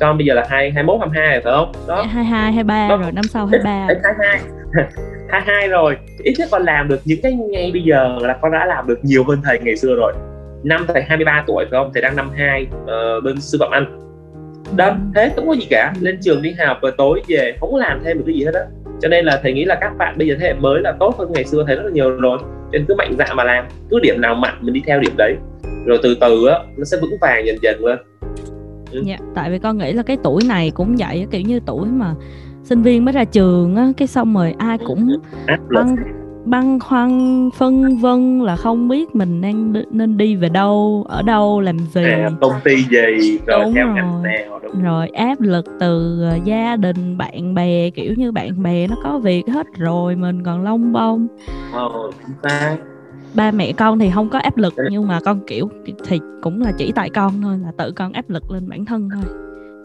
Con 0.00 0.18
bây 0.18 0.26
giờ 0.26 0.34
là 0.34 0.46
hai 0.48 0.70
hai 0.70 0.84
mốt 0.84 1.00
hai 1.00 1.26
hai 1.26 1.40
phải 1.40 1.52
không? 1.52 1.72
Đó. 1.88 2.02
Hai 2.02 2.24
hai 2.24 2.52
hai 2.52 2.64
ba 2.64 2.88
rồi 2.88 3.12
năm 3.12 3.24
sau 3.24 3.46
hai 3.46 3.60
ba 3.64 3.86
hai 4.04 4.14
hai 4.18 4.40
hai 5.30 5.42
hai 5.46 5.68
rồi. 5.68 5.96
Ít 6.22 6.34
nhất 6.38 6.48
con 6.50 6.62
làm 6.62 6.88
được 6.88 7.00
những 7.04 7.18
cái 7.22 7.32
ngay 7.32 7.70
bây 7.72 7.82
giờ 7.82 8.18
là 8.20 8.38
con 8.42 8.52
đã 8.52 8.66
làm 8.66 8.86
được 8.86 8.98
nhiều 9.02 9.24
hơn 9.24 9.38
thầy 9.44 9.58
ngày 9.58 9.76
xưa 9.76 9.94
rồi. 9.94 10.12
Năm 10.64 10.84
thầy 10.88 11.02
23 11.02 11.44
tuổi 11.46 11.64
phải 11.70 11.80
không? 11.80 11.90
Thầy 11.94 12.02
đang 12.02 12.16
năm 12.16 12.30
hai 12.36 12.66
uh, 12.82 13.24
bên 13.24 13.40
sư 13.40 13.58
phạm 13.60 13.70
anh. 13.70 14.00
Đó 14.76 14.96
thế 15.14 15.32
không 15.36 15.46
có 15.48 15.52
gì 15.52 15.66
cả. 15.70 15.92
Lên 16.00 16.18
trường 16.22 16.42
đi 16.42 16.54
học 16.66 16.78
rồi 16.82 16.92
tối 16.98 17.22
về 17.28 17.54
không 17.60 17.72
có 17.72 17.78
làm 17.78 18.00
thêm 18.04 18.18
được 18.18 18.24
cái 18.26 18.34
gì 18.34 18.44
hết 18.44 18.54
á. 18.54 18.60
Cho 19.00 19.08
nên 19.08 19.24
là 19.24 19.40
thầy 19.42 19.52
nghĩ 19.52 19.64
là 19.64 19.78
các 19.80 19.92
bạn 19.98 20.18
bây 20.18 20.28
giờ 20.28 20.34
thế 20.40 20.46
hệ 20.46 20.54
mới 20.54 20.80
là 20.80 20.92
tốt 21.00 21.14
hơn 21.18 21.32
ngày 21.32 21.44
xưa 21.44 21.64
thầy 21.66 21.76
rất 21.76 21.82
là 21.84 21.90
nhiều 21.90 22.10
rồi. 22.10 22.38
Cho 22.40 22.68
nên 22.72 22.84
cứ 22.88 22.94
mạnh 22.94 23.14
dạn 23.18 23.36
mà 23.36 23.44
làm. 23.44 23.64
Cứ 23.90 24.00
điểm 24.00 24.20
nào 24.20 24.34
mạnh 24.34 24.54
mình 24.60 24.74
đi 24.74 24.82
theo 24.86 25.00
điểm 25.00 25.12
đấy. 25.18 25.34
Rồi 25.86 25.98
từ 26.02 26.16
từ 26.20 26.46
á 26.46 26.58
nó 26.76 26.84
sẽ 26.84 26.96
vững 27.00 27.18
vàng 27.20 27.46
dần 27.46 27.56
dần 27.62 27.84
lên. 27.84 27.98
Ừ. 28.92 29.02
Dạ, 29.04 29.16
tại 29.34 29.50
vì 29.50 29.58
con 29.58 29.78
nghĩ 29.78 29.92
là 29.92 30.02
cái 30.02 30.16
tuổi 30.24 30.42
này 30.48 30.72
cũng 30.74 30.96
vậy 30.98 31.26
kiểu 31.30 31.40
như 31.40 31.60
tuổi 31.66 31.86
mà 31.88 32.14
sinh 32.70 32.82
viên 32.82 33.04
mới 33.04 33.12
ra 33.12 33.24
trường 33.24 33.76
á, 33.76 33.92
cái 33.96 34.08
xong 34.08 34.34
rồi 34.34 34.54
ai 34.58 34.78
cũng 34.78 35.08
lực 35.08 35.20
băn 35.70 35.96
băn 36.44 36.78
khoăn 36.80 37.50
phân 37.54 37.96
vân 37.96 38.40
là 38.40 38.56
không 38.56 38.88
biết 38.88 39.14
mình 39.14 39.40
đang 39.40 39.72
đi- 39.72 39.84
nên 39.90 40.16
đi 40.16 40.36
về 40.36 40.48
đâu, 40.48 41.04
ở 41.08 41.22
đâu, 41.22 41.60
làm 41.60 41.76
gì. 41.78 42.02
à, 42.04 42.30
công 42.40 42.52
ty 42.64 42.76
gì 42.76 43.38
rồi 43.46 43.64
Đúng 43.64 43.74
theo 43.74 43.86
rồi. 43.86 43.94
ngành 43.94 44.22
nào 44.22 44.60
đúng 44.62 44.82
Rồi 44.82 45.08
áp 45.08 45.40
lực 45.40 45.64
từ 45.80 46.22
ờ, 46.22 46.38
gia 46.44 46.76
đình, 46.76 47.18
bạn 47.18 47.54
bè 47.54 47.90
kiểu 47.90 48.14
như 48.16 48.32
bạn 48.32 48.62
bè 48.62 48.86
nó 48.86 48.96
có 49.04 49.18
việc 49.18 49.42
hết 49.48 49.66
rồi 49.78 50.16
mình 50.16 50.42
còn 50.44 50.64
lông 50.64 50.92
bông. 50.92 51.26
Xác 52.42 52.76
Ba 53.34 53.50
mẹ 53.50 53.72
con 53.72 53.98
thì 53.98 54.10
không 54.14 54.28
có 54.28 54.38
áp 54.38 54.56
lực 54.56 54.74
nhưng 54.90 55.08
mà 55.08 55.20
con 55.24 55.40
kiểu 55.46 55.68
thì 56.04 56.20
cũng 56.42 56.62
là 56.62 56.72
chỉ 56.78 56.92
tại 56.92 57.10
con 57.10 57.42
thôi 57.42 57.58
là 57.62 57.72
tự 57.78 57.92
con 57.92 58.12
áp 58.12 58.30
lực 58.30 58.50
lên 58.50 58.68
bản 58.68 58.84
thân 58.84 59.08
thôi 59.14 59.24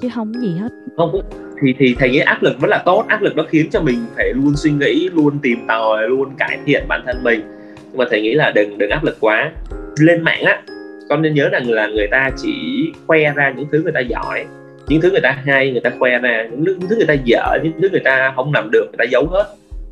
chứ 0.02 0.10
không 0.16 0.34
có 0.34 0.40
gì 0.40 0.58
hết. 0.60 0.70
không 0.98 1.12
thì 1.62 1.76
thì 1.80 1.96
thầy 2.00 2.10
nghĩ 2.10 2.20
áp 2.20 2.44
lực 2.44 2.60
vẫn 2.60 2.70
là 2.70 2.82
tốt 2.86 3.06
áp 3.08 3.22
lực 3.22 3.36
nó 3.36 3.44
khiến 3.50 3.70
cho 3.72 3.82
mình 3.82 4.06
phải 4.16 4.34
luôn 4.34 4.54
suy 4.56 4.72
nghĩ 4.72 5.10
luôn 5.14 5.40
tìm 5.44 5.68
tòi 5.68 6.10
luôn 6.10 6.36
cải 6.38 6.58
thiện 6.66 6.84
bản 6.88 7.02
thân 7.06 7.24
mình. 7.24 7.42
Nhưng 7.76 7.98
mà 7.98 8.06
thầy 8.12 8.22
nghĩ 8.22 8.34
là 8.34 8.52
đừng 8.52 8.78
đừng 8.78 8.90
áp 8.90 9.04
lực 9.04 9.18
quá. 9.20 9.52
Lên 10.00 10.22
mạng 10.22 10.44
á 10.44 10.62
con 11.10 11.22
nên 11.22 11.34
nhớ 11.34 11.50
rằng 11.50 11.70
là 11.70 11.88
người 11.88 12.08
ta 12.08 12.30
chỉ 12.38 12.54
khoe 13.08 13.34
ra 13.36 13.54
những 13.58 13.68
thứ 13.72 13.82
người 13.84 13.92
ta 13.92 14.00
giỏi 14.00 14.46
những 14.88 15.02
thứ 15.02 15.12
người 15.12 15.22
ta 15.22 15.38
hay 15.46 15.72
người 15.72 15.82
ta 15.82 15.92
khoe 16.00 16.20
ra 16.20 16.48
những, 16.52 16.64
những 16.64 16.90
thứ 16.90 16.96
người 16.96 17.06
ta 17.06 17.14
dở 17.24 17.58
những 17.64 17.74
thứ 17.82 17.90
người 17.90 18.00
ta 18.00 18.34
không 18.36 18.54
làm 18.54 18.72
được 18.72 18.86
người 18.86 18.98
ta 18.98 19.04
giấu 19.12 19.26
hết. 19.26 19.46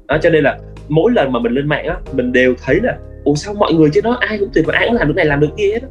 Đó 0.07 0.17
cho 0.21 0.29
nên 0.29 0.43
là 0.43 0.57
mỗi 0.89 1.11
lần 1.11 1.31
mà 1.31 1.39
mình 1.39 1.53
lên 1.53 1.67
mạng 1.67 1.85
á 1.85 1.95
mình 2.13 2.31
đều 2.31 2.53
thấy 2.65 2.79
là 2.83 2.97
ủa 3.23 3.35
sao 3.35 3.53
mọi 3.53 3.73
người 3.73 3.89
trên 3.93 4.03
đó 4.03 4.17
ai 4.19 4.37
cũng 4.37 4.49
tuyệt 4.53 4.65
vời 4.65 4.75
ai 4.75 4.87
cũng 4.87 4.95
làm 4.95 5.07
được 5.07 5.13
này 5.15 5.25
làm 5.25 5.39
được 5.39 5.49
kia 5.57 5.69
hết 5.73 5.81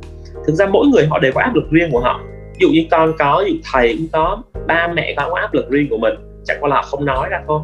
thực 0.46 0.54
ra 0.54 0.66
mỗi 0.66 0.86
người 0.86 1.06
họ 1.06 1.18
đều 1.18 1.32
có 1.32 1.40
áp 1.40 1.54
lực 1.54 1.64
riêng 1.70 1.90
của 1.92 2.00
họ 2.00 2.20
ví 2.52 2.58
dụ 2.58 2.68
như 2.68 2.84
con 2.90 3.12
có 3.18 3.42
ví 3.44 3.52
dụ 3.52 3.58
thầy 3.72 3.94
cũng 3.98 4.08
có 4.12 4.42
ba 4.66 4.88
mẹ 4.94 5.14
có 5.16 5.34
áp 5.40 5.54
lực 5.54 5.70
riêng 5.70 5.86
của 5.90 5.98
mình 5.98 6.14
chẳng 6.44 6.56
qua 6.60 6.68
là 6.68 6.76
họ 6.76 6.82
không 6.82 7.04
nói 7.04 7.28
ra 7.30 7.42
thôi. 7.46 7.60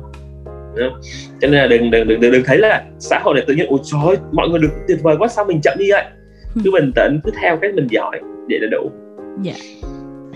Cho 1.41 1.49
nên 1.49 1.53
là 1.53 1.67
đừng 1.67 1.91
đừng 1.91 2.09
đừng 2.09 2.21
đừng, 2.21 2.33
đừng 2.33 2.43
thấy 2.45 2.59
là 2.59 2.85
xã 2.99 3.19
hội 3.19 3.35
này 3.35 3.45
tự 3.47 3.55
nhiên 3.55 3.67
ôi 3.69 3.79
trời 3.85 4.17
mọi 4.33 4.49
người 4.49 4.61
được 4.61 4.71
tuyệt 4.89 4.99
vời 5.03 5.17
quá 5.19 5.29
sao 5.29 5.45
mình 5.45 5.61
chậm 5.63 5.79
đi 5.79 5.91
vậy? 5.91 6.05
Cứ 6.65 6.71
bình 6.71 6.93
tĩnh 6.95 7.21
cứ 7.25 7.31
theo 7.43 7.57
cái 7.57 7.73
mình 7.73 7.87
giỏi 7.91 8.21
vậy 8.49 8.59
là 8.61 8.69
đủ. 8.71 8.91
Dạ. 9.43 9.53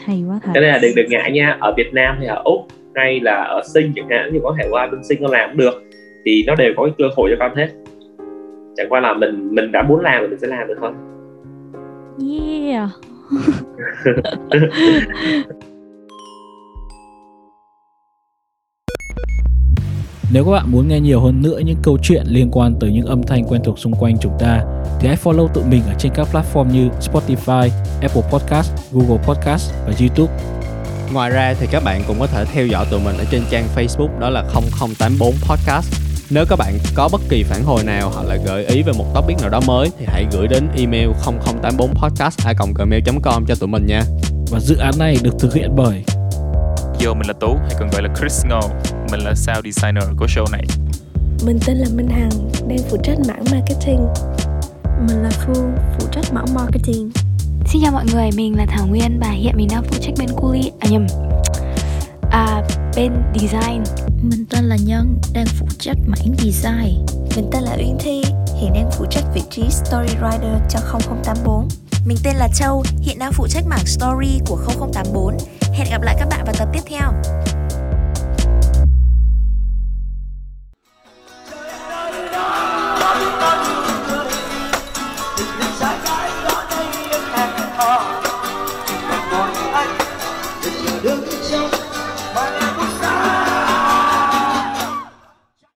Hay 0.05 0.25
quá 0.29 0.41
thật. 0.43 0.51
Cho 0.55 0.61
nên 0.61 0.71
là 0.71 0.79
đừng 0.83 0.95
đừng 0.97 1.07
ngại 1.09 1.33
nha 1.33 1.57
ở 1.61 1.75
Việt 1.77 1.95
Nam 1.95 2.17
hay 2.19 2.27
ở 2.27 2.43
úc 2.45 2.61
hay 2.95 3.21
là 3.21 3.35
ở 3.35 3.63
sinh 3.75 3.93
chẳng 3.97 4.09
hạn 4.11 4.33
như 4.33 4.41
có 4.43 4.57
thể 4.59 4.69
qua 4.71 4.87
bên 4.87 5.05
sinh 5.05 5.23
con 5.23 5.31
làm 5.31 5.51
cũng 5.51 5.59
được 5.59 5.83
thì 6.25 6.45
nó 6.47 6.55
đều 6.55 6.73
có 6.77 6.85
cái 6.85 6.95
cơ 6.99 7.05
hội 7.17 7.31
cho 7.31 7.37
con 7.39 7.57
hết. 7.57 7.69
Chẳng 8.77 8.89
qua 8.89 9.01
là 9.01 9.15
mình 9.15 9.55
mình 9.55 9.73
đã 9.73 9.83
muốn 9.83 10.01
làm 10.01 10.23
thì 10.23 10.29
mình 10.29 10.39
sẽ 10.39 10.47
làm 10.47 10.69
được 10.69 10.77
thôi. 10.81 10.93
Yeah 12.21 12.91
Nếu 20.33 20.45
các 20.45 20.51
bạn 20.51 20.73
muốn 20.73 20.89
nghe 20.89 21.01
nhiều 21.01 21.21
hơn 21.21 21.43
nữa 21.43 21.59
những 21.65 21.77
câu 21.83 21.99
chuyện 22.03 22.23
liên 22.27 22.51
quan 22.53 22.75
tới 22.81 22.93
những 22.93 23.07
âm 23.07 23.23
thanh 23.23 23.45
quen 23.45 23.61
thuộc 23.65 23.79
xung 23.79 23.93
quanh 23.93 24.17
chúng 24.21 24.33
ta 24.39 24.65
thì 25.01 25.09
hãy 25.09 25.17
follow 25.23 25.49
tụi 25.49 25.65
mình 25.65 25.83
ở 25.87 25.95
trên 25.99 26.13
các 26.15 26.29
platform 26.33 26.71
như 26.73 26.89
Spotify, 27.01 27.69
Apple 28.01 28.23
Podcast, 28.31 28.73
Google 28.93 29.23
Podcast 29.27 29.73
và 29.87 29.93
YouTube. 30.01 30.33
Ngoài 31.13 31.31
ra 31.31 31.55
thì 31.61 31.67
các 31.71 31.83
bạn 31.85 32.03
cũng 32.07 32.17
có 32.21 32.27
thể 32.27 32.45
theo 32.45 32.67
dõi 32.67 32.87
tụi 32.91 33.01
mình 33.01 33.17
ở 33.19 33.25
trên 33.31 33.43
trang 33.51 33.65
Facebook 33.77 34.19
đó 34.19 34.31
là 34.31 34.45
0084 34.79 35.35
Podcast. 35.49 36.12
Nếu 36.35 36.45
các 36.49 36.57
bạn 36.57 36.79
có 36.95 37.09
bất 37.13 37.21
kỳ 37.29 37.43
phản 37.43 37.63
hồi 37.65 37.85
nào 37.85 38.11
hoặc 38.15 38.23
là 38.23 38.37
gợi 38.37 38.67
ý 38.67 38.83
về 38.83 38.93
một 38.93 39.15
topic 39.15 39.41
nào 39.41 39.51
đó 39.51 39.61
mới 39.67 39.91
thì 39.99 40.05
hãy 40.09 40.27
gửi 40.33 40.49
đến 40.49 40.69
email 40.77 41.11
0084podcast@gmail.com 41.63 43.47
cho 43.47 43.55
tụi 43.55 43.69
mình 43.69 43.87
nha. 43.87 44.03
Và 44.51 44.61
dự 44.61 44.77
án 44.77 44.95
này 44.99 45.17
được 45.23 45.35
thực 45.39 45.55
hiện 45.55 45.71
bởi 45.77 46.05
Yo, 47.05 47.15
mình 47.15 47.27
là 47.27 47.33
Tú, 47.41 47.57
hay 47.63 47.75
còn 47.79 47.91
gọi 47.91 48.03
là 48.03 48.09
Chris 48.21 48.45
Ngô. 48.47 48.61
Mình 49.11 49.21
là 49.21 49.35
sound 49.35 49.65
designer 49.65 50.05
của 50.17 50.27
show 50.27 50.45
này. 50.53 50.65
Mình 51.47 51.59
tên 51.67 51.77
là 51.77 51.87
Minh 51.95 52.09
Hằng, 52.09 52.51
đang 52.69 52.79
phụ 52.91 52.97
trách 53.03 53.19
mảng 53.29 53.45
marketing. 53.53 54.09
Mình 55.09 55.23
là 55.23 55.31
Phương, 55.31 55.73
phụ 55.99 56.07
trách 56.13 56.33
mảng 56.33 56.55
marketing. 56.55 57.11
Xin 57.67 57.83
chào 57.83 57.93
mọi 57.93 58.05
người, 58.13 58.31
mình 58.37 58.57
là 58.57 58.67
Thảo 58.67 58.87
Nguyên 58.87 59.21
và 59.21 59.31
hiện 59.31 59.57
mình 59.57 59.69
đang 59.71 59.83
phụ 59.83 59.97
trách 60.01 60.15
bên 60.19 60.29
Culi 60.37 60.71
À 60.81 60.89
nhầm, 60.91 61.07
à 62.31 62.63
bên 62.97 63.13
design 63.35 63.83
mình 64.23 64.47
tên 64.51 64.65
là 64.65 64.77
Nhân, 64.77 65.19
đang 65.33 65.47
phụ 65.47 65.67
trách 65.79 65.97
mảng 66.07 66.35
design. 66.39 67.07
Mình 67.37 67.51
tên 67.53 67.63
là 67.63 67.77
Uyên 67.79 67.97
Thi, 68.01 68.23
hiện 68.61 68.73
đang 68.75 68.91
phụ 68.93 69.05
trách 69.11 69.25
vị 69.35 69.43
trí 69.51 69.63
story 69.71 70.15
writer 70.15 70.59
cho 70.69 70.79
0084 70.99 71.69
Mình 72.07 72.19
tên 72.25 72.37
là 72.37 72.49
Châu, 72.55 72.83
hiện 73.01 73.19
đang 73.19 73.33
phụ 73.33 73.47
trách 73.49 73.67
mảng 73.67 73.87
story 73.87 74.41
của 74.47 74.57
0084 74.67 75.37
Hẹn 75.73 75.91
gặp 75.91 76.03
lại 76.03 76.17
các 76.19 76.29
bạn 76.31 76.45
vào 76.45 76.55
tập 76.59 76.69
tiếp 76.73 76.81
theo. 76.87 77.13